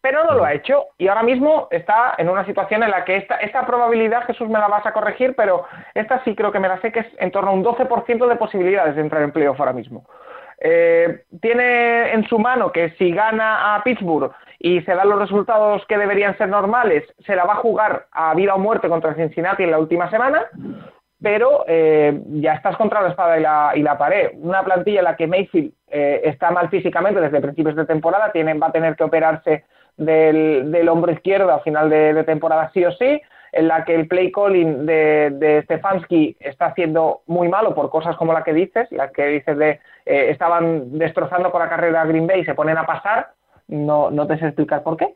pero 0.00 0.24
no 0.24 0.34
lo 0.34 0.44
ha 0.44 0.54
hecho 0.54 0.86
y 0.98 1.08
ahora 1.08 1.22
mismo 1.22 1.68
está 1.70 2.14
en 2.18 2.28
una 2.28 2.44
situación 2.46 2.82
en 2.82 2.90
la 2.90 3.04
que 3.04 3.16
esta, 3.16 3.36
esta 3.36 3.66
probabilidad, 3.66 4.24
Jesús 4.26 4.48
me 4.48 4.58
la 4.58 4.68
vas 4.68 4.86
a 4.86 4.92
corregir, 4.92 5.34
pero 5.36 5.66
esta 5.94 6.22
sí 6.24 6.34
creo 6.34 6.52
que 6.52 6.60
me 6.60 6.68
la 6.68 6.80
sé 6.80 6.90
que 6.90 7.00
es 7.00 7.06
en 7.18 7.30
torno 7.30 7.50
a 7.50 7.54
un 7.54 7.64
12% 7.64 8.26
de 8.26 8.36
posibilidades 8.36 8.94
de 8.94 9.02
entrar 9.02 9.22
en 9.22 9.32
playoff 9.32 9.60
ahora 9.60 9.72
mismo. 9.72 10.04
Eh, 10.62 11.24
tiene 11.40 12.12
en 12.12 12.26
su 12.28 12.38
mano 12.38 12.70
que 12.70 12.90
si 12.98 13.12
gana 13.12 13.74
a 13.74 13.82
Pittsburgh 13.82 14.32
y 14.58 14.82
se 14.82 14.94
dan 14.94 15.08
los 15.08 15.18
resultados 15.18 15.84
que 15.86 15.96
deberían 15.96 16.36
ser 16.36 16.48
normales, 16.48 17.04
se 17.24 17.34
la 17.34 17.44
va 17.44 17.54
a 17.54 17.56
jugar 17.56 18.06
a 18.12 18.34
vida 18.34 18.54
o 18.54 18.58
muerte 18.58 18.88
contra 18.88 19.14
Cincinnati 19.14 19.62
en 19.62 19.70
la 19.70 19.78
última 19.78 20.10
semana, 20.10 20.44
pero 21.22 21.64
eh, 21.68 22.18
ya 22.26 22.54
estás 22.54 22.76
contra 22.76 23.02
la 23.02 23.10
espada 23.10 23.38
y 23.38 23.42
la, 23.42 23.72
y 23.74 23.82
la, 23.82 23.98
pared. 23.98 24.30
Una 24.40 24.62
plantilla 24.62 25.00
en 25.00 25.04
la 25.04 25.16
que 25.16 25.26
Mayfield 25.26 25.72
eh, 25.88 26.22
está 26.24 26.50
mal 26.50 26.68
físicamente 26.70 27.20
desde 27.20 27.40
principios 27.40 27.76
de 27.76 27.84
temporada, 27.84 28.32
va 28.34 28.66
a 28.66 28.72
tener 28.72 28.96
que 28.96 29.04
operarse 29.04 29.64
del, 29.96 30.88
hombro 30.88 31.12
izquierdo 31.12 31.52
a 31.52 31.60
final 31.60 31.90
de, 31.90 32.24
temporada 32.24 32.70
sí 32.72 32.84
o 32.84 32.92
sí, 32.92 33.20
en 33.52 33.68
la 33.68 33.84
que 33.84 33.94
el 33.94 34.08
play 34.08 34.32
calling 34.32 34.86
de, 34.86 35.60
Stefanski 35.64 36.36
está 36.40 36.66
haciendo 36.66 37.22
muy 37.26 37.48
malo 37.48 37.74
por 37.74 37.90
cosas 37.90 38.16
como 38.16 38.32
la 38.32 38.42
que 38.42 38.54
dices, 38.54 38.90
la 38.90 39.10
que 39.10 39.26
dices 39.26 39.58
de 39.58 39.80
eh, 40.06 40.30
estaban 40.30 40.98
destrozando 40.98 41.50
con 41.50 41.60
la 41.60 41.68
carrera 41.68 42.04
Green 42.06 42.26
Bay 42.26 42.40
y 42.40 42.44
se 42.44 42.54
ponen 42.54 42.78
a 42.78 42.86
pasar, 42.86 43.32
no, 43.68 44.10
no 44.10 44.26
te 44.26 44.38
sé 44.38 44.46
explicar 44.46 44.82
por 44.82 44.96
qué, 44.96 45.14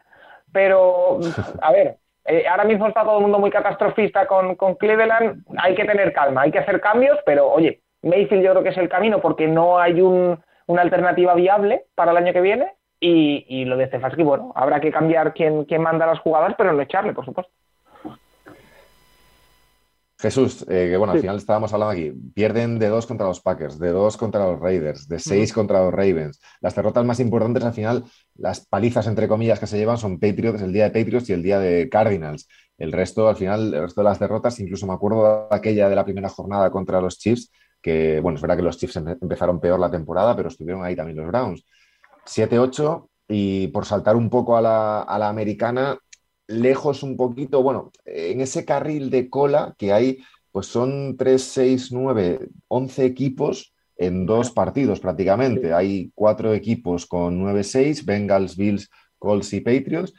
pero 0.53 1.19
a 1.63 1.73
ver, 1.73 1.97
eh, 2.25 2.47
ahora 2.49 2.65
mismo 2.65 2.87
está 2.87 3.03
todo 3.05 3.17
el 3.17 3.23
mundo 3.23 3.39
muy 3.39 3.51
catastrofista 3.51 4.27
con, 4.27 4.55
con 4.57 4.77
Cleveland, 4.77 5.45
hay 5.59 5.75
que 5.75 5.85
tener 5.85 6.13
calma, 6.13 6.43
hay 6.43 6.51
que 6.51 6.59
hacer 6.59 6.81
cambios, 6.81 7.19
pero 7.27 7.51
oye, 7.51 7.83
Mayfield 8.03 8.43
yo 8.43 8.51
creo 8.53 8.63
que 8.63 8.71
es 8.71 8.79
el 8.79 8.89
camino 8.89 9.21
porque 9.21 9.47
no 9.47 9.79
hay 9.79 10.01
un, 10.01 10.39
una 10.67 10.83
alternativa 10.83 11.35
viable 11.35 11.85
para 11.95 12.13
el 12.13 12.17
año 12.17 12.33
que 12.33 12.41
viene 12.41 12.73
y, 13.01 13.67
lo 13.67 13.77
de 13.77 13.87
Stefanski, 13.89 14.23
bueno, 14.23 14.53
habrá 14.57 14.81
que 14.81 14.91
cambiar 14.91 15.35
quién, 15.35 15.65
quién 15.67 15.83
manda 15.83 16.07
las 16.07 16.21
jugadas, 16.21 16.55
pero 16.57 16.73
no 16.73 16.81
echarle, 16.81 17.13
por 17.13 17.27
supuesto. 17.27 17.53
Jesús, 20.19 20.63
eh, 20.71 20.89
que 20.91 20.97
bueno, 20.97 21.13
al 21.13 21.21
final 21.21 21.37
estábamos 21.37 21.75
hablando 21.75 21.93
aquí, 21.93 22.11
pierden 22.35 22.79
de 22.79 22.89
dos 22.89 23.07
contra 23.07 23.27
los 23.27 23.43
Packers, 23.43 23.79
de 23.79 23.91
dos 23.91 24.17
contra 24.17 24.47
los 24.47 24.59
Raiders, 24.59 25.07
de 25.07 25.19
seis 25.19 25.53
contra 25.53 25.81
los 25.81 25.93
Ravens. 25.93 26.41
Las 26.63 26.75
derrotas 26.75 27.05
más 27.05 27.21
importantes 27.21 27.63
al 27.63 27.75
final, 27.75 28.05
las 28.37 28.67
palizas 28.67 29.07
entre 29.07 29.29
comillas 29.29 29.61
que 29.61 29.67
se 29.67 29.79
llevan 29.79 29.99
son 29.99 30.19
Patriots, 30.19 30.61
el 30.63 30.73
día 30.73 30.89
de 30.89 30.91
Patriots 30.91 31.31
y 31.31 31.33
el 31.33 31.43
día 31.43 31.59
de 31.59 31.89
Cardinals. 31.89 32.49
El 32.77 32.93
resto, 32.93 33.29
al 33.29 33.37
final, 33.37 33.73
el 33.73 33.83
resto 33.83 34.01
de 34.01 34.05
las 34.07 34.19
derrotas, 34.19 34.59
incluso 34.59 34.87
me 34.87 34.95
acuerdo 34.95 35.49
de 35.49 35.57
aquella 35.57 35.89
de 35.89 35.95
la 35.95 36.05
primera 36.05 36.29
jornada 36.29 36.71
contra 36.71 37.01
los 37.01 37.19
Chiefs, 37.19 37.53
que 37.81 38.19
bueno, 38.21 38.37
es 38.37 38.43
verdad 38.43 38.57
que 38.57 38.63
los 38.63 38.79
Chiefs 38.79 38.97
empezaron 38.97 39.61
peor 39.61 39.79
la 39.79 39.91
temporada, 39.91 40.35
pero 40.35 40.49
estuvieron 40.49 40.85
ahí 40.85 40.97
también 40.97 41.19
los 41.19 41.27
Browns. 41.27 41.65
7-8 42.27 43.09
y 43.29 43.69
por 43.69 43.85
saltar 43.85 44.17
un 44.17 44.31
poco 44.31 44.57
a 44.57 44.63
la, 44.63 45.29
americana, 45.29 45.99
lejos 46.47 47.03
un 47.03 47.17
poquito, 47.17 47.63
bueno, 47.63 47.93
en 48.05 48.41
ese 48.41 48.65
carril 48.65 49.11
de 49.11 49.31
cola 49.31 49.75
que 49.79 49.93
hay, 49.93 50.19
pues 50.51 50.67
son 50.67 51.17
3, 51.17 51.43
6, 51.43 51.93
9, 51.93 52.49
11 52.69 53.05
equipos 53.05 53.74
en 53.97 54.27
dos 54.27 54.51
partidos 54.51 55.01
prácticamente. 55.01 55.73
Hay 55.73 56.11
cuatro 56.15 56.53
equipos 56.55 57.07
con 57.07 57.43
9-6, 57.43 58.05
Bengals, 58.05 58.57
Bills, 58.57 58.91
Colts 59.19 59.53
y 59.53 59.61
Patriots, 59.61 60.13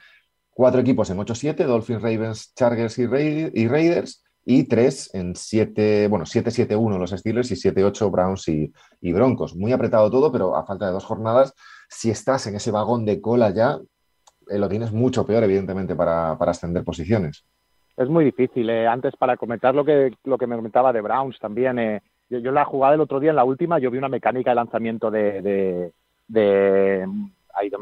cuatro 0.49 0.81
equipos 0.81 1.09
en 1.09 1.17
8-7, 1.17 1.65
Dolphins, 1.65 2.01
Ravens, 2.01 2.53
Chargers 2.55 2.97
y, 2.97 3.07
Raiders, 3.07 4.23
y 4.45 4.63
tres 4.63 5.09
en 5.13 5.35
7, 5.35 6.07
bueno, 6.07 6.25
7-7-1 6.25 6.97
los 6.99 7.11
Steelers 7.11 7.51
y 7.51 7.55
7-8 7.55 8.11
Browns 8.11 8.47
y, 8.47 8.71
y 9.01 9.11
Broncos. 9.11 9.55
Muy 9.55 9.73
apretado 9.73 10.09
todo, 10.09 10.31
pero 10.31 10.55
a 10.55 10.65
falta 10.65 10.85
de 10.85 10.91
dos 10.91 11.05
jornadas 11.05 11.53
si 11.89 12.09
estás 12.09 12.47
en 12.47 12.55
ese 12.55 12.71
vagón 12.71 13.05
de 13.05 13.21
cola 13.21 13.51
ya, 13.51 13.77
eh, 14.49 14.57
lo 14.57 14.69
tienes 14.69 14.91
mucho 14.91 15.25
peor, 15.25 15.43
evidentemente, 15.43 15.95
para, 15.95 16.31
ascender 16.33 16.83
posiciones. 16.83 17.45
Es 17.97 18.09
muy 18.09 18.25
difícil. 18.25 18.69
Eh. 18.69 18.87
Antes, 18.87 19.15
para 19.15 19.37
comentar 19.37 19.73
lo 19.73 19.85
que, 19.85 20.13
lo 20.23 20.37
que 20.37 20.47
me 20.47 20.55
comentaba 20.55 20.91
de 20.91 21.01
Browns 21.01 21.39
también, 21.39 21.79
eh, 21.79 22.01
yo, 22.29 22.51
la 22.51 22.65
jugada 22.65 22.95
el 22.95 23.01
otro 23.01 23.19
día, 23.19 23.29
en 23.31 23.35
la 23.35 23.43
última, 23.43 23.79
yo 23.79 23.91
vi 23.91 23.97
una 23.97 24.09
mecánica 24.09 24.51
de 24.51 24.55
lanzamiento 24.55 25.11
de, 25.11 25.41
de, 25.41 25.91
de, 26.27 27.07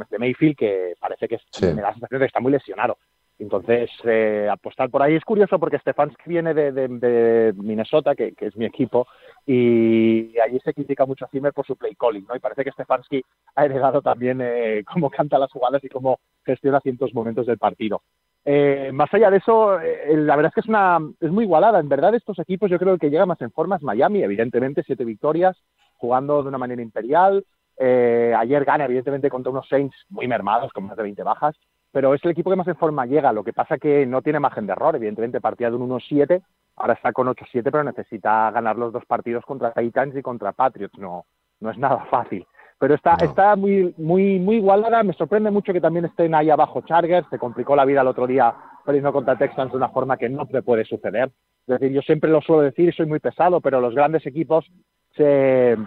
de 0.09 0.19
Mayfield 0.19 0.57
que 0.57 0.93
parece 0.99 1.27
que 1.27 1.39
me 1.61 1.81
da 1.81 1.89
la 1.89 1.93
sensación 1.93 2.19
de 2.19 2.25
que 2.25 2.27
está 2.27 2.39
muy 2.39 2.51
lesionado. 2.51 2.97
Entonces, 3.39 3.89
eh, 4.03 4.47
apostar 4.49 4.89
por 4.89 5.01
ahí 5.01 5.15
es 5.15 5.25
curioso 5.25 5.59
porque 5.59 5.79
Stefanski 5.79 6.29
viene 6.29 6.53
de, 6.53 7.53
Minnesota, 7.57 8.15
que, 8.15 8.33
es 8.37 8.55
mi 8.55 8.65
equipo, 8.65 9.07
y 9.45 10.37
allí 10.39 10.59
se 10.63 10.73
critica 10.73 11.05
mucho 11.05 11.25
a 11.25 11.29
Zimmer 11.29 11.51
por 11.51 11.65
su 11.65 11.75
play 11.75 11.95
calling, 11.95 12.25
¿no? 12.27 12.35
Y 12.35 12.39
parece 12.39 12.63
que 12.63 12.71
Stefanski 12.71 13.23
ha 13.55 13.65
heredado 13.65 14.01
también 14.01 14.39
eh, 14.41 14.83
cómo 14.85 15.09
canta 15.09 15.39
las 15.39 15.51
jugadas 15.51 15.83
y 15.83 15.89
cómo 15.89 16.19
gestiona 16.45 16.79
ciertos 16.79 17.13
momentos 17.13 17.47
del 17.47 17.57
partido. 17.57 18.01
Eh, 18.45 18.91
más 18.93 19.13
allá 19.13 19.29
de 19.29 19.37
eso, 19.37 19.77
la 19.77 20.35
verdad 20.35 20.49
es 20.49 20.53
que 20.53 20.59
es, 20.61 20.67
una, 20.67 20.99
es 21.19 21.31
muy 21.31 21.45
igualada. 21.45 21.79
En 21.79 21.89
verdad, 21.89 22.13
estos 22.15 22.39
equipos 22.39 22.69
yo 22.69 22.77
creo 22.77 22.89
que 22.89 22.93
el 22.93 22.99
que 22.99 23.09
llega 23.09 23.25
más 23.25 23.41
en 23.41 23.51
forma 23.51 23.77
es 23.77 23.83
Miami, 23.83 24.23
evidentemente, 24.23 24.83
siete 24.83 25.05
victorias, 25.05 25.57
jugando 25.95 26.41
de 26.41 26.49
una 26.49 26.57
manera 26.57 26.81
imperial. 26.81 27.45
ayer 27.79 28.65
gana, 28.65 28.85
evidentemente, 28.85 29.29
contra 29.29 29.51
unos 29.51 29.67
Saints 29.67 29.95
muy 30.09 30.27
mermados, 30.27 30.71
con 30.73 30.85
más 30.85 30.97
de 30.97 31.03
20 31.03 31.23
bajas 31.23 31.55
pero 31.93 32.15
es 32.15 32.25
el 32.25 32.31
equipo 32.31 32.49
que 32.49 32.55
más 32.55 32.67
en 32.67 32.75
forma 32.75 33.05
llega. 33.05 33.31
Lo 33.31 33.43
que 33.43 33.53
pasa 33.53 33.77
que 33.77 34.05
no 34.07 34.23
tiene 34.23 34.39
margen 34.39 34.65
de 34.65 34.73
error. 34.73 34.95
Evidentemente 34.95 35.39
partía 35.39 35.69
de 35.69 35.75
un 35.75 35.87
1-7, 35.87 36.41
ahora 36.75 36.95
está 36.95 37.13
con 37.13 37.27
8-7, 37.27 37.61
pero 37.65 37.83
necesita 37.83 38.49
ganar 38.49 38.77
los 38.77 38.91
dos 38.91 39.05
partidos 39.05 39.45
contra 39.45 39.71
Titans 39.71 40.15
y 40.15 40.23
contra 40.23 40.53
Patriots. 40.53 40.97
No, 40.97 41.25
no 41.59 41.69
es 41.69 41.77
nada 41.77 42.03
fácil. 42.09 42.47
Pero 42.83 42.95
está, 42.95 43.15
está 43.21 43.55
muy, 43.55 43.95
muy, 43.97 44.39
muy 44.39 44.57
igualada. 44.57 45.03
Me 45.03 45.13
sorprende 45.13 45.49
mucho 45.49 45.71
que 45.71 45.79
también 45.79 46.03
estén 46.03 46.35
ahí 46.35 46.49
abajo 46.49 46.81
Chargers. 46.81 47.25
Se 47.29 47.39
complicó 47.39 47.77
la 47.77 47.85
vida 47.85 48.01
el 48.01 48.07
otro 48.07 48.27
día 48.27 48.53
perdiendo 48.83 49.13
contra 49.13 49.37
Texans 49.37 49.71
de 49.71 49.77
una 49.77 49.87
forma 49.87 50.17
que 50.17 50.27
no 50.27 50.45
puede 50.45 50.83
suceder. 50.83 51.31
Es 51.65 51.79
decir, 51.79 51.93
yo 51.93 52.01
siempre 52.01 52.29
lo 52.29 52.41
suelo 52.41 52.61
decir 52.61 52.89
y 52.89 52.91
soy 52.91 53.05
muy 53.05 53.19
pesado, 53.19 53.61
pero 53.61 53.79
los 53.79 53.95
grandes 53.95 54.25
equipos 54.25 54.69
se, 55.15 55.77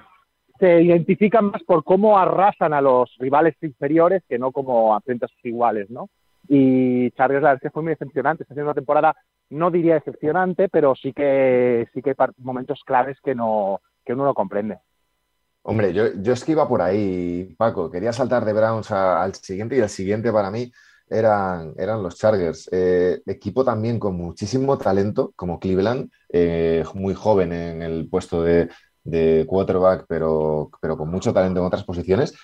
se 0.59 0.82
identifican 0.85 1.50
más 1.50 1.62
por 1.64 1.85
cómo 1.85 2.16
arrasan 2.16 2.72
a 2.72 2.80
los 2.80 3.14
rivales 3.18 3.56
inferiores 3.61 4.22
que 4.26 4.38
no 4.38 4.50
como 4.50 4.98
frente 5.02 5.26
a 5.26 5.28
sus 5.28 5.44
iguales, 5.44 5.90
¿no? 5.90 6.09
Y 6.48 7.11
Chargers 7.11 7.42
la 7.42 7.50
verdad 7.50 7.61
es 7.62 7.68
que 7.68 7.74
fue 7.74 7.82
muy 7.82 7.90
decepcionante, 7.90 8.42
está 8.42 8.54
haciendo 8.54 8.70
una 8.70 8.74
temporada, 8.74 9.14
no 9.50 9.70
diría 9.70 9.96
decepcionante, 9.96 10.70
pero 10.70 10.94
sí 10.94 11.12
que 11.12 11.88
sí 11.92 12.00
que 12.00 12.14
hay 12.16 12.26
momentos 12.38 12.82
claves 12.87 13.18
que 13.22 13.35
no 13.35 13.82
que 14.02 14.14
uno 14.14 14.24
no 14.24 14.32
comprende. 14.32 14.78
Hombre, 15.68 15.92
yo, 15.92 16.12
yo 16.22 16.33
es 16.33 16.44
que 16.44 16.52
iba 16.52 16.68
por 16.68 16.81
ahí, 16.81 17.55
Paco. 17.59 17.90
Quería 17.90 18.12
saltar 18.12 18.44
de 18.44 18.52
Browns 18.52 18.90
al 18.92 19.35
siguiente 19.35 19.76
y 19.76 19.81
el 19.81 19.88
siguiente 19.88 20.33
para 20.33 20.48
mí 20.48 20.70
eran, 21.09 21.74
eran 21.76 22.02
los 22.05 22.16
Chargers. 22.16 22.68
Eh, 22.70 23.20
equipo 23.26 23.64
también 23.64 23.98
con 23.98 24.14
muchísimo 24.16 24.79
talento, 24.79 25.33
como 25.35 25.59
Cleveland, 25.59 26.09
eh, 26.29 26.85
muy 26.94 27.14
joven 27.14 27.52
en 27.52 27.83
el 27.83 28.09
puesto 28.09 28.44
de, 28.44 28.68
de 29.02 29.44
quarterback, 29.48 30.07
pero, 30.09 30.70
pero 30.81 30.96
con 30.96 31.11
mucho 31.11 31.33
talento 31.33 31.59
en 31.61 31.66
otras 31.66 31.83
posiciones, 31.85 32.35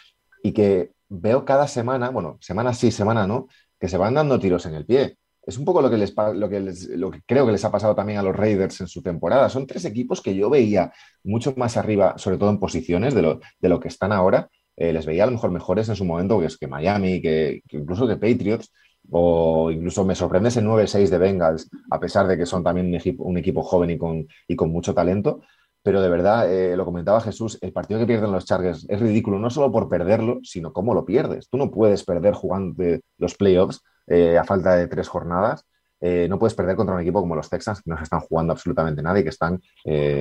y 0.42 0.52
que 0.52 0.90
veo 1.08 1.44
cada 1.44 1.68
semana, 1.68 2.10
bueno, 2.10 2.38
semana 2.40 2.74
sí, 2.74 2.90
semana 2.90 3.26
no, 3.28 3.46
que 3.78 3.88
se 3.88 3.98
van 3.98 4.14
dando 4.14 4.40
tiros 4.40 4.66
en 4.66 4.74
el 4.74 4.84
pie. 4.84 5.16
Es 5.44 5.58
un 5.58 5.64
poco 5.64 5.82
lo 5.82 5.90
que, 5.90 5.96
les, 5.96 6.14
lo, 6.16 6.48
que 6.48 6.60
lo 6.96 7.10
que 7.10 7.22
creo 7.26 7.46
que 7.46 7.52
les 7.52 7.64
ha 7.64 7.70
pasado 7.72 7.94
también 7.94 8.18
a 8.18 8.22
los 8.22 8.36
Raiders 8.36 8.80
en 8.80 8.86
su 8.86 9.02
temporada. 9.02 9.48
Son 9.48 9.66
tres 9.66 9.84
equipos 9.84 10.20
que 10.20 10.34
yo 10.34 10.48
veía 10.48 10.92
mucho 11.24 11.52
más 11.56 11.76
arriba, 11.76 12.14
sobre 12.16 12.38
todo 12.38 12.50
en 12.50 12.60
posiciones, 12.60 13.14
de 13.14 13.22
lo, 13.22 13.40
de 13.60 13.68
lo 13.68 13.80
que 13.80 13.88
están 13.88 14.12
ahora. 14.12 14.48
Eh, 14.76 14.92
les 14.92 15.04
veía 15.04 15.24
a 15.24 15.26
lo 15.26 15.32
mejor 15.32 15.50
mejores 15.50 15.88
en 15.88 15.96
su 15.96 16.04
momento 16.04 16.38
que, 16.38 16.46
es 16.46 16.56
que 16.56 16.68
Miami, 16.68 17.20
que, 17.20 17.62
incluso 17.70 18.06
que 18.06 18.16
Patriots, 18.16 18.72
o 19.10 19.70
incluso 19.70 20.04
me 20.04 20.14
sorprende 20.14 20.48
ese 20.48 20.62
9-6 20.62 21.08
de 21.08 21.18
Bengals, 21.18 21.68
a 21.90 21.98
pesar 21.98 22.28
de 22.28 22.38
que 22.38 22.46
son 22.46 22.62
también 22.62 22.86
un 22.86 22.94
equipo, 22.94 23.24
un 23.24 23.36
equipo 23.36 23.62
joven 23.62 23.90
y 23.90 23.98
con, 23.98 24.26
y 24.46 24.54
con 24.56 24.70
mucho 24.70 24.94
talento 24.94 25.40
pero 25.82 26.00
de 26.00 26.08
verdad, 26.08 26.52
eh, 26.52 26.76
lo 26.76 26.84
comentaba 26.84 27.20
Jesús, 27.20 27.58
el 27.60 27.72
partido 27.72 27.98
que 27.98 28.06
pierden 28.06 28.30
los 28.30 28.44
Chargers 28.44 28.86
es 28.88 29.00
ridículo, 29.00 29.38
no 29.38 29.50
solo 29.50 29.72
por 29.72 29.88
perderlo, 29.88 30.38
sino 30.44 30.72
cómo 30.72 30.94
lo 30.94 31.04
pierdes. 31.04 31.48
Tú 31.48 31.58
no 31.58 31.70
puedes 31.72 32.04
perder 32.04 32.34
jugando 32.34 32.84
los 33.18 33.34
playoffs 33.34 33.82
eh, 34.06 34.38
a 34.38 34.44
falta 34.44 34.76
de 34.76 34.88
tres 34.88 35.08
jornadas. 35.08 35.66
Eh, 36.00 36.26
no 36.28 36.36
puedes 36.38 36.54
perder 36.54 36.74
contra 36.74 36.96
un 36.96 37.00
equipo 37.00 37.20
como 37.20 37.36
los 37.36 37.48
Texans, 37.48 37.80
que 37.80 37.90
no 37.90 37.96
se 37.96 38.02
están 38.02 38.20
jugando 38.20 38.52
absolutamente 38.52 39.02
nada 39.02 39.20
y 39.20 39.22
que 39.22 39.28
están 39.28 39.60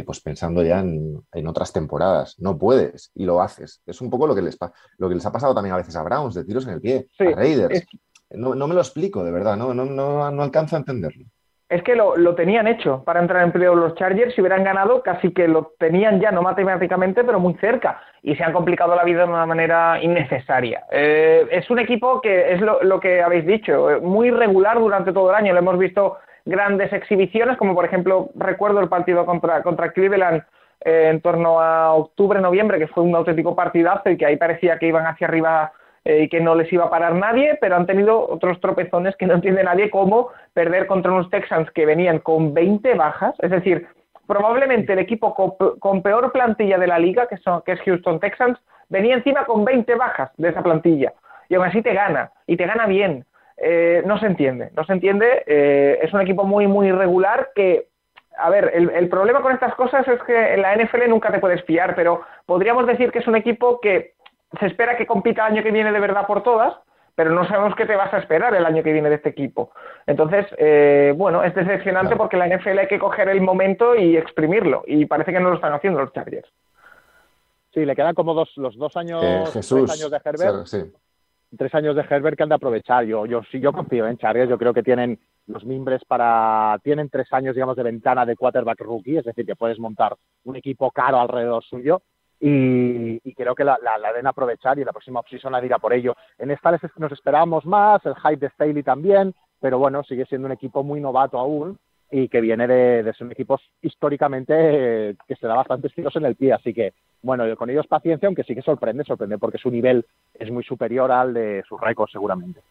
pues 0.05 0.21
pensando 0.21 0.61
ya 0.61 0.79
en, 0.79 1.47
otras 1.47 1.73
temporadas. 1.73 2.35
No 2.37 2.57
puedes 2.57 3.11
y 3.15 3.25
lo 3.25 3.41
haces. 3.41 3.81
Es 3.87 3.99
un 3.99 4.11
poco 4.11 4.27
lo 4.27 4.35
que 4.35 4.43
les, 4.43 4.57
lo 4.97 5.09
que 5.09 5.15
les 5.15 5.25
ha 5.25 5.31
pasado 5.31 5.55
también 5.55 5.73
a 5.73 5.77
veces 5.77 5.95
a 5.95 6.03
Browns, 6.03 6.35
de 6.35 6.43
tiros 6.43 6.65
en 6.67 6.73
el 6.73 6.81
pie, 6.81 7.07
a 7.17 7.35
Raiders. 7.35 7.83
No, 8.29 8.67
me 8.67 8.75
lo 8.75 8.81
explico, 8.81 9.23
de 9.23 9.31
verdad, 9.31 9.57
no, 9.57 9.73
no, 9.73 9.85
no, 9.85 10.29
no 10.29 10.43
alcanzo 10.43 10.75
a 10.75 10.79
entenderlo 10.79 11.25
es 11.71 11.81
que 11.83 11.95
lo, 11.95 12.17
lo, 12.17 12.35
tenían 12.35 12.67
hecho 12.67 13.01
para 13.05 13.21
entrar 13.21 13.43
en 13.43 13.53
playoff 13.53 13.77
los 13.77 13.95
Chargers. 13.95 14.35
Si 14.35 14.41
hubieran 14.41 14.65
ganado, 14.65 15.01
casi 15.01 15.31
que 15.31 15.47
lo 15.47 15.71
tenían 15.79 16.19
ya, 16.19 16.29
no 16.29 16.41
matemáticamente, 16.41 17.23
pero 17.23 17.39
muy 17.39 17.53
cerca. 17.55 18.01
Y 18.21 18.35
se 18.35 18.43
han 18.43 18.51
complicado 18.51 18.93
la 18.93 19.05
vida 19.05 19.23
de 19.23 19.29
una 19.29 19.45
manera 19.45 19.97
innecesaria. 20.03 20.83
Eh, 20.91 21.47
es 21.49 21.69
un 21.69 21.79
equipo 21.79 22.19
que 22.19 22.51
es 22.51 22.59
lo, 22.59 22.99
que 22.99 23.21
habéis 23.21 23.45
dicho, 23.45 23.87
muy 24.01 24.31
regular 24.31 24.79
durante 24.79 25.13
todo 25.13 25.29
el 25.29 25.35
año. 25.37 25.53
Lo 25.53 25.59
hemos 25.59 25.77
visto 25.77 26.17
grandes 26.43 26.91
exhibiciones, 26.91 27.55
como 27.55 27.73
por 27.73 27.85
ejemplo, 27.85 28.31
recuerdo 28.35 28.81
el 28.81 28.89
partido 28.89 29.25
contra, 29.25 29.63
contra 29.63 29.93
Cleveland 29.93 30.43
eh, 30.83 31.07
en 31.09 31.21
torno 31.21 31.61
a 31.61 31.93
octubre, 31.93 32.41
noviembre, 32.41 32.79
que 32.79 32.87
fue 32.87 33.01
un 33.03 33.15
auténtico 33.15 33.55
partidazo 33.55 34.09
y 34.09 34.17
que 34.17 34.25
ahí 34.25 34.35
parecía 34.35 34.77
que 34.77 34.87
iban 34.87 35.07
hacia 35.07 35.27
arriba 35.27 35.71
eh, 36.03 36.23
y 36.23 36.29
que 36.29 36.41
no 36.41 36.55
les 36.55 36.71
iba 36.73 36.85
a 36.85 36.89
parar 36.89 37.13
nadie, 37.13 37.59
pero 37.61 37.75
han 37.75 37.85
tenido 37.85 38.27
otros 38.27 38.59
tropezones 38.59 39.15
que 39.17 39.27
no 39.27 39.35
entiende 39.35 39.63
nadie, 39.63 39.91
como 39.91 40.29
perder 40.53 40.87
contra 40.87 41.11
unos 41.11 41.29
Texans 41.29 41.69
que 41.71 41.85
venían 41.85 42.17
con 42.19 42.55
20 42.55 42.95
bajas, 42.95 43.35
es 43.39 43.51
decir, 43.51 43.87
probablemente 44.25 44.93
el 44.93 44.99
equipo 44.99 45.35
con, 45.79 46.01
peor 46.01 46.31
plantilla 46.31 46.79
de 46.79 46.87
la 46.87 46.97
liga, 46.97 47.27
que, 47.27 47.37
son, 47.37 47.61
que 47.61 47.73
es 47.73 47.81
Houston 47.81 48.19
Texans, 48.19 48.57
venía 48.89 49.13
encima 49.13 49.45
con 49.45 49.63
20 49.63 49.93
bajas 49.93 50.31
de 50.37 50.49
esa 50.49 50.63
plantilla, 50.63 51.13
y 51.49 51.55
aún 51.55 51.65
así 51.65 51.83
te 51.83 51.93
gana, 51.93 52.31
y 52.47 52.57
te 52.57 52.65
gana 52.65 52.87
bien. 52.87 53.25
Eh, 53.57 54.01
no 54.07 54.17
se 54.17 54.25
entiende, 54.25 54.71
no 54.75 54.83
se 54.85 54.93
entiende, 54.93 55.43
eh, 55.45 55.99
es 56.01 56.11
un 56.13 56.21
equipo 56.21 56.45
muy, 56.45 56.65
muy 56.65 56.87
irregular 56.87 57.49
que 57.53 57.89
a 58.39 58.49
ver, 58.49 58.71
el, 58.73 58.89
el, 58.89 59.07
problema 59.07 59.41
con 59.41 59.51
estas 59.51 59.75
cosas 59.75 60.07
es 60.07 60.19
que 60.23 60.53
en 60.53 60.63
la 60.63 60.75
NFL 60.75 61.09
nunca 61.09 61.31
te 61.31 61.37
puedes 61.37 61.63
fiar, 61.65 61.93
pero 61.93 62.21
podríamos 62.47 62.87
decir 62.87 63.11
que 63.11 63.19
es 63.19 63.27
un 63.27 63.35
equipo 63.35 63.79
que 63.81 64.13
se 64.59 64.65
espera 64.65 64.97
que 64.97 65.05
compita 65.05 65.45
el 65.47 65.53
año 65.53 65.63
que 65.63 65.71
viene 65.71 65.91
de 65.91 65.99
verdad 65.99 66.27
por 66.27 66.43
todas, 66.43 66.75
pero 67.15 67.31
no 67.31 67.47
sabemos 67.47 67.75
qué 67.75 67.85
te 67.85 67.95
vas 67.95 68.13
a 68.13 68.19
esperar 68.19 68.53
el 68.55 68.65
año 68.65 68.83
que 68.83 68.93
viene 68.93 69.09
de 69.09 69.15
este 69.15 69.29
equipo. 69.29 69.71
Entonces, 70.07 70.45
eh, 70.57 71.13
bueno, 71.15 71.43
es 71.43 71.53
decepcionante 71.53 72.15
porque 72.15 72.37
la 72.37 72.47
NFL 72.47 72.79
hay 72.79 72.87
que 72.87 72.99
coger 72.99 73.29
el 73.29 73.41
momento 73.41 73.95
y 73.95 74.17
exprimirlo, 74.17 74.83
y 74.87 75.05
parece 75.05 75.31
que 75.31 75.39
no 75.39 75.49
lo 75.49 75.55
están 75.55 75.73
haciendo 75.73 75.99
los 75.99 76.13
Chargers. 76.13 76.49
Sí, 77.73 77.85
le 77.85 77.95
quedan 77.95 78.15
como 78.15 78.33
dos, 78.33 78.51
los 78.57 78.75
dos 78.75 78.97
años, 78.97 79.23
eh, 79.23 79.43
tres 79.51 79.71
años 79.71 80.11
de 80.11 80.21
Herbert. 80.23 80.65
Sí. 80.65 80.91
Tres 81.57 81.73
años 81.75 81.95
de 81.95 82.05
Herbert 82.09 82.37
que 82.37 82.43
han 82.43 82.49
de 82.49 82.55
aprovechar. 82.55 83.05
Yo, 83.05 83.25
yo 83.25 83.41
sí, 83.49 83.59
yo 83.59 83.71
confío 83.71 84.07
en 84.07 84.17
Chargers. 84.17 84.49
Yo 84.49 84.57
creo 84.57 84.73
que 84.73 84.83
tienen 84.83 85.19
los 85.47 85.63
mimbres 85.63 86.01
para. 86.05 86.77
Tienen 86.83 87.09
tres 87.09 87.31
años, 87.31 87.55
digamos, 87.55 87.77
de 87.77 87.83
ventana 87.83 88.25
de 88.25 88.35
quarterback 88.35 88.79
rookie, 88.81 89.17
es 89.17 89.25
decir, 89.25 89.45
que 89.45 89.55
puedes 89.55 89.79
montar 89.79 90.15
un 90.43 90.55
equipo 90.57 90.91
caro 90.91 91.19
alrededor 91.19 91.63
suyo 91.63 92.01
y, 92.43 93.33
creo 93.35 93.53
que 93.53 93.63
la, 93.63 93.77
deben 94.03 94.25
aprovechar 94.25 94.79
y 94.79 94.83
la 94.83 94.91
próxima 94.91 95.19
opción 95.19 95.51
la 95.51 95.61
dirá 95.61 95.77
por 95.77 95.93
ello. 95.93 96.15
En 96.39 96.49
esta 96.49 96.71
nos 96.97 97.11
esperábamos 97.11 97.65
más, 97.65 98.03
el 98.05 98.15
hype 98.15 98.37
de 98.37 98.49
Staley 98.49 98.83
también, 98.83 99.35
pero 99.59 99.77
bueno, 99.77 100.03
sigue 100.03 100.25
siendo 100.25 100.47
un 100.47 100.51
equipo 100.51 100.83
muy 100.83 100.99
novato 100.99 101.37
aún 101.37 101.77
y 102.09 102.27
que 102.27 102.41
viene 102.41 102.67
de, 102.67 103.13
ser 103.13 103.27
un 103.27 103.31
equipo 103.31 103.59
históricamente 103.81 104.53
eh, 104.57 105.15
que 105.27 105.35
se 105.35 105.47
da 105.47 105.55
bastantes 105.55 105.93
tiros 105.93 106.15
en 106.15 106.25
el 106.25 106.35
pie, 106.35 106.53
así 106.53 106.73
que 106.73 106.93
bueno, 107.21 107.55
con 107.55 107.69
ellos 107.69 107.85
paciencia, 107.85 108.25
aunque 108.25 108.43
sí 108.43 108.55
que 108.55 108.63
sorprende, 108.63 109.03
sorprende 109.03 109.37
porque 109.37 109.59
su 109.59 109.69
nivel 109.69 110.05
es 110.33 110.49
muy 110.49 110.63
superior 110.63 111.11
al 111.11 111.35
de 111.35 111.63
sus 111.69 111.79
récords 111.79 112.11
seguramente. 112.11 112.61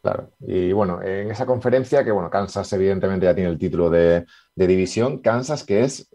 Claro, 0.00 0.30
y 0.40 0.72
bueno, 0.72 1.00
en 1.02 1.30
esa 1.30 1.46
conferencia, 1.46 2.02
que 2.02 2.10
bueno, 2.10 2.30
Kansas 2.30 2.72
evidentemente 2.72 3.26
ya 3.26 3.34
tiene 3.34 3.50
el 3.50 3.58
título 3.58 3.90
de 3.90 4.24
división, 4.56 5.18
Kansas 5.18 5.64
que 5.64 5.84
es 5.84 6.10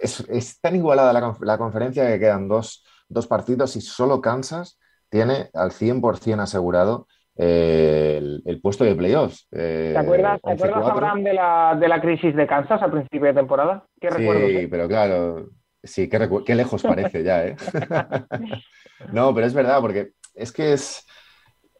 es, 0.00 0.60
tan 0.60 0.76
igualada 0.76 1.12
la, 1.40 1.58
conferencia 1.58 2.06
que 2.06 2.18
quedan 2.18 2.48
dos, 2.48 2.84
partidos 3.28 3.76
y 3.76 3.80
solo 3.80 4.20
Kansas 4.20 4.78
tiene 5.08 5.50
al 5.54 5.70
100% 5.70 6.40
asegurado 6.40 7.06
eh, 7.36 8.20
el, 8.44 8.60
puesto 8.60 8.84
de 8.84 8.94
playoffs. 8.94 9.48
Eh, 9.52 9.90
¿Te 9.92 9.98
acuerdas, 9.98 10.40
¿te 10.42 10.52
acuerdas 10.52 10.88
Abraham, 10.88 11.24
de 11.24 11.34
la, 11.34 11.76
de 11.78 11.88
la 11.88 12.00
crisis 12.00 12.34
de 12.34 12.46
Kansas 12.46 12.82
al 12.82 12.90
principio 12.90 13.26
de 13.26 13.34
temporada? 13.34 13.84
¿Qué 14.00 14.10
sí, 14.10 14.26
eh? 14.26 14.68
pero 14.70 14.88
claro, 14.88 15.48
sí, 15.82 16.08
qué, 16.08 16.54
lejos 16.54 16.82
parece 16.82 17.22
ya, 17.22 17.46
¿eh? 17.46 17.56
no, 19.12 19.34
pero 19.34 19.46
es 19.46 19.54
verdad, 19.54 19.80
porque 19.80 20.12
es 20.34 20.52
que 20.52 20.74
es, 20.74 21.06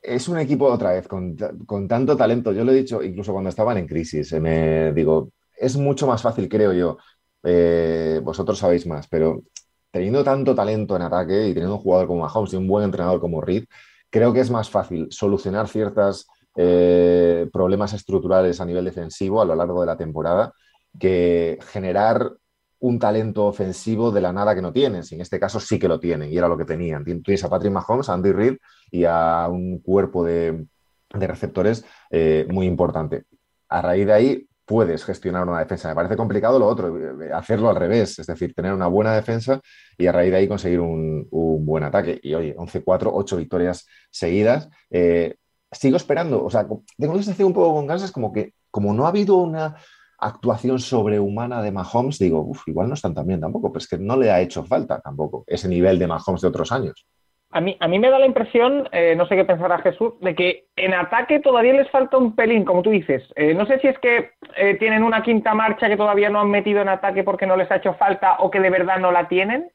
es 0.03 0.29
un 0.29 0.39
equipo 0.39 0.67
otra 0.67 0.93
vez 0.93 1.07
con, 1.07 1.37
con, 1.67 1.87
tanto 1.87 2.17
talento. 2.17 2.53
Yo 2.53 2.65
lo 2.65 2.73
he 2.73 2.77
dicho 2.77 3.03
incluso 3.03 3.33
cuando 3.33 3.51
estaban 3.51 3.77
en 3.79 3.87
crisis. 3.87 4.33
me 4.41 4.93
digo, 4.93 5.31
es 5.57 5.77
mucho 5.77 6.07
más 6.07 6.23
fácil, 6.23 6.49
creo 6.49 6.73
yo, 6.73 6.97
eh, 7.43 8.21
vosotros 8.23 8.59
sabéis 8.59 8.87
más, 8.87 9.09
pero 9.09 9.43
teniendo 9.91 10.23
tanto 10.23 10.55
talento 10.55 10.97
en 10.97 11.03
ataque 11.03 11.49
y 11.49 11.55
teniendo 11.55 11.77
un 11.77 11.83
jugador 11.83 12.07
como 12.07 12.21
Mahomes 12.21 12.53
y 12.53 12.57
un 12.57 12.69
buen 12.69 12.85
entrenador 12.85 13.21
como 13.21 13.41
Reed, 13.41 13.65
creo 14.11 14.33
que 14.33 14.41
es 14.41 14.51
más 14.51 14.71
fácil 14.71 15.09
solucionar 15.11 15.69
ciertos 15.69 16.29
eh, 16.57 17.49
problemas 17.53 17.93
estructurales 17.93 18.61
a 18.61 18.65
nivel 18.65 18.85
defensivo 18.85 19.41
a 19.41 19.45
lo 19.45 19.55
largo 19.55 19.81
de 19.81 19.87
la 19.87 19.97
temporada 19.97 20.53
que 20.99 21.59
generar 21.69 22.33
un 22.81 22.99
talento 22.99 23.47
ofensivo 23.47 24.11
de 24.11 24.21
la 24.21 24.33
nada 24.33 24.55
que 24.55 24.63
no 24.63 24.73
tienes. 24.73 25.13
Y 25.13 25.15
en 25.15 25.21
este 25.21 25.39
caso 25.39 25.61
sí 25.61 25.79
que 25.79 25.89
lo 25.89 26.01
tienen 26.01 26.33
y 26.33 26.37
era 26.37 26.49
lo 26.49 26.57
que 26.57 26.65
tenían. 26.65 27.05
Tienes 27.05 27.45
a 27.45 27.51
Patrick 27.51 27.73
Mahomes, 27.73 28.09
a 28.09 28.15
Andy 28.15 28.33
Reid 28.33 28.57
y 28.91 29.05
a 29.05 29.49
un 29.49 29.79
cuerpo 29.81 30.25
de, 30.25 30.67
receptores 31.11 31.85
eh, 32.11 32.47
muy 32.51 32.67
importante. 32.67 33.25
A 33.69 33.83
raíz 33.83 34.07
de 34.07 34.13
ahí, 34.13 34.49
puedes 34.71 35.05
gestionar 35.05 35.49
una 35.49 35.59
defensa. 35.59 35.89
Me 35.89 35.97
parece 35.97 36.17
complicado 36.17 36.57
lo 36.57 36.69
otro, 36.69 36.97
hacerlo 37.35 37.71
al 37.71 37.75
revés, 37.75 38.21
es 38.21 38.27
decir, 38.29 38.55
tener 38.55 38.73
una 38.73 38.87
buena 38.87 39.13
defensa 39.17 39.61
y 39.99 40.07
a 40.07 40.13
raíz 40.13 40.31
de 40.31 40.37
ahí 40.37 40.47
conseguir 40.47 40.79
un, 40.79 41.27
buen 41.67 41.83
ataque. 41.83 42.21
Y 42.23 42.35
oye, 42.35 42.55
11-4, 42.57 43.11
8 43.13 43.37
victorias 43.37 43.85
seguidas. 44.13 44.69
Eh, 44.89 45.35
sigo 45.73 45.97
esperando, 45.97 46.45
o 46.45 46.51
sea, 46.51 46.69
tengo 46.97 47.15
la 47.15 47.21
sensación 47.21 47.49
un 47.49 47.55
poco 47.55 47.75
con 47.75 47.89
Kansas 47.89 48.13
como 48.13 48.33
que 48.33 48.55
como 48.71 48.95
no 48.95 49.07
ha 49.07 49.09
habido 49.09 49.39
una 49.39 49.75
actuación 50.19 50.79
sobrehumana 50.79 51.63
de 51.63 51.73
Mahomes, 51.73 52.21
digo, 52.21 52.41
uff, 52.41 52.69
igual 52.69 52.87
no 52.87 52.95
están 52.95 53.13
tan 53.13 53.27
bien 53.27 53.41
tampoco, 53.41 53.73
pero 53.73 53.83
es 53.83 53.89
que 53.89 53.99
no 53.99 54.17
le 54.17 54.31
ha 54.31 54.41
hecho 54.41 54.65
falta 54.65 55.01
tampoco 55.01 55.43
ese 55.49 55.69
nivel 55.69 55.99
de 55.99 56.07
Mahomes 56.07 56.43
de 56.43 56.49
otros 56.49 56.71
años. 56.71 57.09
A 57.53 57.61
mí, 57.61 57.77
a 57.81 57.89
mí 57.89 57.99
me 57.99 58.11
da 58.11 58.19
la 58.21 58.27
impresión, 58.27 58.89
eh, 58.93 59.15
no 59.17 59.27
sé 59.27 59.35
qué 59.35 59.45
pensará 59.45 59.79
Jesús, 59.79 60.13
de 60.21 60.37
que 60.37 60.67
en 60.77 60.95
ataque 60.95 61.41
todavía 61.41 61.73
les 61.73 61.91
falta 61.91 62.17
un 62.17 62.37
pelín, 62.37 62.65
como 62.65 62.83
tú 62.83 62.91
dices. 62.91 63.25
Eh, 63.35 63.55
no 63.55 63.67
sé 63.67 63.81
si 63.81 63.89
es 63.89 63.99
que 63.99 64.31
eh, 64.57 64.77
tienen 64.77 65.03
una 65.03 65.23
quinta 65.25 65.53
marcha 65.53 65.89
que 65.89 65.97
todavía 65.97 66.31
no 66.31 66.41
han 66.41 66.51
metido 66.51 66.81
en 66.81 66.89
ataque 66.89 67.25
porque 67.25 67.47
no 67.47 67.57
les 67.57 67.69
ha 67.73 67.77
hecho 67.77 67.95
falta 67.95 68.37
o 68.39 68.53
que 68.53 68.61
de 68.61 68.71
verdad 68.71 68.99
no 69.01 69.11
la 69.11 69.27
tienen, 69.27 69.69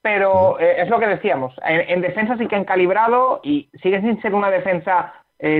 pero 0.00 0.58
es 0.60 0.88
lo 0.88 1.00
que 1.00 1.08
decíamos. 1.08 1.54
En, 1.64 2.00
defensa 2.00 2.36
sí 2.38 2.46
que 2.46 2.54
han 2.54 2.64
calibrado 2.64 3.40
y 3.42 3.68
sigue 3.82 4.00
sin 4.00 4.22
ser 4.22 4.32
una 4.34 4.50
defensa 4.50 5.12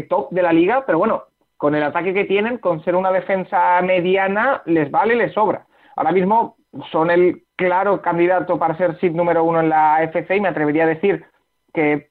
top 0.08 0.30
de 0.30 0.42
la 0.42 0.52
liga, 0.52 0.86
pero 0.86 0.98
bueno, 0.98 1.24
con 1.56 1.74
el 1.74 1.82
ataque 1.82 2.14
que 2.14 2.24
tienen, 2.24 2.58
con 2.58 2.82
ser 2.84 2.94
una 2.94 3.10
defensa 3.10 3.82
mediana, 3.82 4.62
les 4.64 4.90
vale, 4.92 5.16
les 5.16 5.32
sobra. 5.34 5.66
Ahora 5.96 6.12
mismo 6.12 6.56
son 6.92 7.10
el 7.10 7.42
claro 7.56 8.00
candidato 8.00 8.58
para 8.58 8.76
ser 8.76 8.96
seed 9.00 9.12
número 9.12 9.42
uno 9.42 9.60
en 9.60 9.68
la 9.68 10.02
FC 10.04 10.36
y 10.36 10.40
me 10.40 10.48
atrevería 10.48 10.84
a 10.84 10.94
decir 10.94 11.24
que 11.72 12.10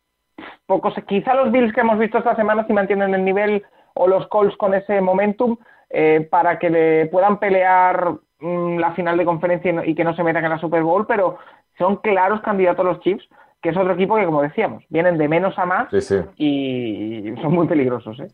pocos, 0.65 0.93
quizá 1.07 1.33
los 1.33 1.51
Bills 1.51 1.73
que 1.73 1.81
hemos 1.81 1.97
visto 1.97 2.17
esta 2.17 2.35
semana 2.35 2.65
si 2.67 2.73
mantienen 2.73 3.13
el 3.13 3.25
nivel 3.25 3.63
o 3.93 4.07
los 4.07 4.27
Colts 4.27 4.55
con 4.57 4.73
ese 4.73 5.01
momentum 5.01 5.57
eh, 5.89 6.27
para 6.29 6.59
que 6.59 6.69
le 6.69 7.05
puedan 7.07 7.39
pelear 7.39 8.15
mm, 8.39 8.77
la 8.77 8.93
final 8.93 9.17
de 9.17 9.25
conferencia 9.25 9.85
y, 9.85 9.95
que 9.95 10.03
no 10.03 10.15
se 10.15 10.23
metan 10.23 10.43
en 10.43 10.51
la 10.51 10.59
Super 10.59 10.83
Bowl, 10.83 11.05
pero 11.07 11.37
son 11.77 11.97
claros 11.97 12.41
candidatos 12.41 12.85
los 12.85 12.99
Chiefs, 12.99 13.27
que 13.61 13.69
es 13.69 13.77
otro 13.77 13.93
equipo 13.93 14.15
que, 14.15 14.25
como 14.25 14.41
decíamos, 14.41 14.83
vienen 14.89 15.17
de 15.17 15.27
menos 15.27 15.57
a 15.57 15.65
más 15.65 15.89
y 16.37 17.33
son 17.41 17.53
muy 17.53 17.67
peligrosos. 17.67 18.19
¿eh? 18.19 18.27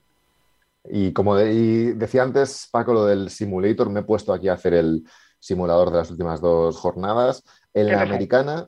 Y 0.85 1.13
como 1.13 1.35
decía 1.35 2.23
antes, 2.23 2.67
Paco, 2.71 2.93
lo 2.93 3.05
del 3.05 3.29
simulator, 3.29 3.89
me 3.89 4.01
he 4.01 4.03
puesto 4.03 4.33
aquí 4.33 4.49
a 4.49 4.53
hacer 4.53 4.73
el 4.73 5.03
simulador 5.39 5.91
de 5.91 5.97
las 5.97 6.11
últimas 6.11 6.41
dos 6.41 6.77
jornadas. 6.77 7.43
En 7.73 7.87
la 7.87 8.01
americana, 8.01 8.67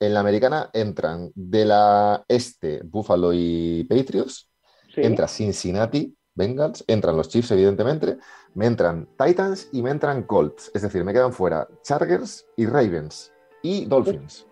en 0.00 0.14
la 0.14 0.20
americana 0.20 0.70
entran 0.72 1.30
de 1.34 1.64
la 1.64 2.24
este 2.28 2.82
Buffalo 2.84 3.32
y 3.32 3.84
Patriots, 3.84 4.50
entra 4.96 5.28
Cincinnati, 5.28 6.14
Bengals, 6.34 6.84
entran 6.86 7.16
los 7.16 7.28
Chiefs, 7.28 7.52
evidentemente, 7.52 8.18
me 8.54 8.66
entran 8.66 9.08
Titans 9.16 9.68
y 9.72 9.82
me 9.82 9.90
entran 9.90 10.24
Colts. 10.24 10.70
Es 10.74 10.82
decir, 10.82 11.04
me 11.04 11.12
quedan 11.12 11.32
fuera 11.32 11.66
Chargers 11.82 12.46
y 12.56 12.66
Ravens 12.66 13.32
y 13.62 13.84
Dolphins. 13.86 14.46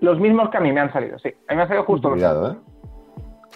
Los 0.00 0.20
mismos 0.20 0.50
que 0.50 0.58
a 0.58 0.60
mí 0.60 0.72
me 0.72 0.80
han 0.80 0.92
salido, 0.92 1.18
sí. 1.18 1.28
A 1.48 1.52
mí 1.52 1.56
me 1.56 1.62
han 1.62 1.68
salido 1.68 1.84
justo 1.84 2.10
Cuidado, 2.10 2.52
¿eh? 2.52 2.56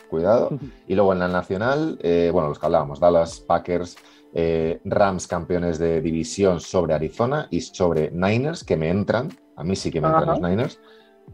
Cuidado. 0.09 0.51
Y 0.89 0.95
luego 0.95 1.13
en 1.13 1.21
la 1.21 1.29
nacional, 1.29 1.99
eh, 2.03 2.31
bueno, 2.33 2.49
los 2.49 2.59
que 2.59 2.67
hablábamos, 2.67 3.01
Dallas, 3.01 3.41
Packers, 3.41 3.97
eh, 4.35 4.81
Rams 4.85 5.27
campeones 5.27 5.79
de 5.79 6.01
división 6.01 6.61
sobre 6.61 6.95
Arizona 6.95 7.49
y 7.51 7.61
sobre 7.61 8.11
Niners, 8.11 8.65
que 8.65 8.77
me 8.77 8.89
entran. 8.89 9.29
A 9.57 9.65
mí 9.65 9.77
sí 9.77 9.91
que 9.91 10.01
me 10.01 10.09
entran 10.09 10.27
los 10.27 10.41
Niners. 10.41 10.81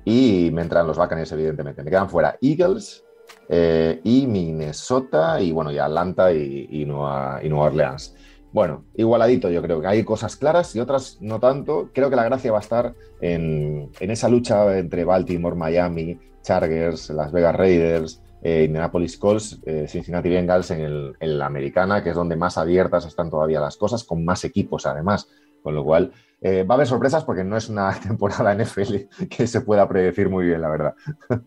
Y 0.05 0.51
me 0.53 0.63
entran 0.63 0.87
los 0.87 0.97
Buccaneers, 0.97 1.33
evidentemente. 1.33 1.83
Me 1.83 1.91
quedan 1.91 2.09
fuera 2.09 2.39
Eagles 2.41 3.05
eh, 3.49 4.01
y 4.05 4.27
Minnesota 4.27 5.41
y, 5.41 5.53
bueno, 5.53 5.71
y 5.71 5.79
Atlanta 5.79 6.33
y, 6.33 6.85
Nueva, 6.87 7.41
Orleans. 7.43 8.15
Bueno, 8.53 8.85
igualadito 8.95 9.51
yo 9.51 9.61
creo 9.61 9.81
que 9.81 9.87
hay 9.87 10.05
cosas 10.05 10.37
claras 10.37 10.75
y 10.75 10.81
otras 10.81 11.19
no 11.21 11.39
tanto. 11.39 11.91
Creo 11.93 12.09
que 12.11 12.17
la 12.17 12.25
gracia 12.25 12.53
va 12.53 12.59
a 12.59 12.63
estar 12.63 12.95
en, 13.21 13.91
esa 14.01 14.29
lucha 14.29 14.79
entre 14.79 15.05
Baltimore, 15.05 15.57
Miami, 15.57 16.19
Chargers, 16.43 17.11
Las 17.11 17.31
Vegas 17.31 17.57
Raiders, 17.57 18.23
eh, 18.43 18.65
Indianapolis 18.65 19.19
Colts, 19.19 19.61
eh, 19.67 19.87
Cincinnati 19.89 20.29
Bengals 20.29 20.71
en, 20.71 21.13
en 21.19 21.39
la 21.39 21.47
americana, 21.47 22.03
que 22.03 22.11
es 22.11 22.17
donde 22.17 22.37
más 22.37 22.57
abiertas 22.57 23.05
están 23.05 23.29
todavía 23.29 23.61
las 23.61 23.77
cosas, 23.77 24.05
con 24.05 24.25
más 24.25 24.45
equipos 24.45 24.87
además. 24.87 25.29
Con 25.63 25.75
lo 25.75 25.85
cual, 25.85 26.13
eh, 26.41 26.63
va 26.63 26.75
a 26.75 26.77
haber 26.77 26.87
sorpresas 26.87 27.25
porque 27.25 27.45
no 27.45 27.57
es 27.57 27.69
una 27.69 27.93
temporada 28.07 28.55
NFL 28.55 29.27
que 29.29 29.47
se 29.47 29.61
pueda 29.63 29.89
predecir 29.89 30.29
muy 30.29 30.47
bien, 30.47 30.61
la 30.61 30.69
verdad. 30.69 30.95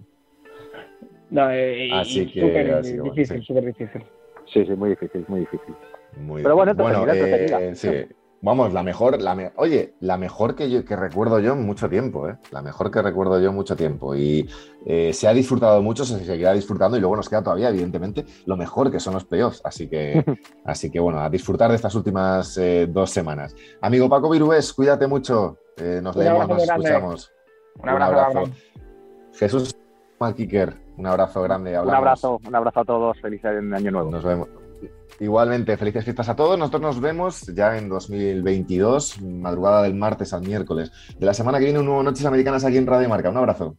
No, 1.31 1.49
eh, 1.49 1.89
Así 1.93 2.29
que 2.29 2.41
súper 2.41 2.81
difícil, 2.81 3.39
sí. 3.39 3.45
súper 3.45 3.65
difícil. 3.65 4.03
Sí, 4.51 4.65
sí, 4.65 4.73
muy 4.73 4.89
difícil, 4.89 5.23
muy 5.29 5.39
difícil. 5.39 5.73
Muy 6.17 6.43
Pero 6.43 6.55
bueno, 6.57 6.71
entretenida, 6.71 7.15
eh, 7.15 7.41
entretenida. 7.43 7.75
sí. 7.75 8.15
Vamos, 8.43 8.73
la 8.73 8.81
mejor, 8.81 9.21
la 9.21 9.35
me- 9.35 9.51
oye, 9.57 9.93
la 9.99 10.17
mejor 10.17 10.55
que, 10.55 10.67
yo, 10.69 10.83
que 10.83 10.95
recuerdo 10.95 11.39
yo 11.39 11.53
en 11.53 11.63
mucho 11.63 11.87
tiempo, 11.87 12.27
¿eh? 12.27 12.37
La 12.49 12.63
mejor 12.63 12.89
que 12.89 12.99
recuerdo 13.01 13.39
yo 13.39 13.49
en 13.49 13.55
mucho 13.55 13.75
tiempo. 13.75 14.15
Y 14.15 14.49
eh, 14.85 15.13
se 15.13 15.27
ha 15.27 15.33
disfrutado 15.33 15.79
mucho, 15.83 16.03
se 16.05 16.23
seguirá 16.25 16.51
disfrutando 16.53 16.97
y 16.97 16.99
luego 16.99 17.15
nos 17.15 17.29
queda 17.29 17.43
todavía, 17.43 17.69
evidentemente, 17.69 18.25
lo 18.47 18.57
mejor 18.57 18.89
que 18.91 18.99
son 18.99 19.13
los 19.13 19.25
playoffs. 19.25 19.61
Así 19.63 19.87
que, 19.87 20.25
así 20.65 20.89
que 20.89 20.99
bueno, 20.99 21.19
a 21.19 21.29
disfrutar 21.29 21.69
de 21.69 21.75
estas 21.75 21.93
últimas 21.93 22.57
eh, 22.57 22.87
dos 22.89 23.11
semanas. 23.11 23.55
Amigo 23.79 24.09
Paco 24.09 24.29
Virués, 24.31 24.73
cuídate 24.73 25.05
mucho. 25.05 25.57
Eh, 25.77 25.99
nos 26.01 26.15
Un 26.15 26.23
leemos, 26.23 26.41
abrazo 26.41 26.57
nos 26.57 26.65
grande. 26.65 26.87
escuchamos. 26.89 27.31
Un 27.81 27.89
abrazo, 27.89 28.19
Abraham. 28.19 28.51
Jesús 29.33 29.75
Malquiker, 30.19 30.75
un 30.97 31.05
abrazo 31.07 31.41
grande. 31.43 31.79
Un 31.79 31.89
abrazo, 31.93 32.39
un 32.45 32.55
abrazo 32.55 32.79
a 32.79 32.85
todos, 32.85 33.19
feliz 33.21 33.43
año 33.45 33.91
nuevo. 33.91 34.09
Nos 34.09 34.23
vemos. 34.23 34.49
Igualmente, 35.21 35.77
felices 35.77 36.03
fiestas 36.03 36.29
a 36.29 36.35
todos. 36.35 36.57
Nosotros 36.57 36.81
nos 36.81 36.99
vemos 36.99 37.45
ya 37.53 37.77
en 37.77 37.89
2022, 37.89 39.21
madrugada 39.21 39.83
del 39.83 39.93
martes 39.93 40.33
al 40.33 40.41
miércoles. 40.41 40.91
De 41.15 41.27
la 41.27 41.35
semana 41.35 41.59
que 41.59 41.65
viene, 41.65 41.77
un 41.77 41.85
nuevo 41.85 42.01
Noches 42.01 42.25
Americanas 42.25 42.65
aquí 42.65 42.77
en 42.77 42.87
Radio 42.87 43.07
Marca. 43.07 43.29
Un 43.29 43.37
abrazo. 43.37 43.77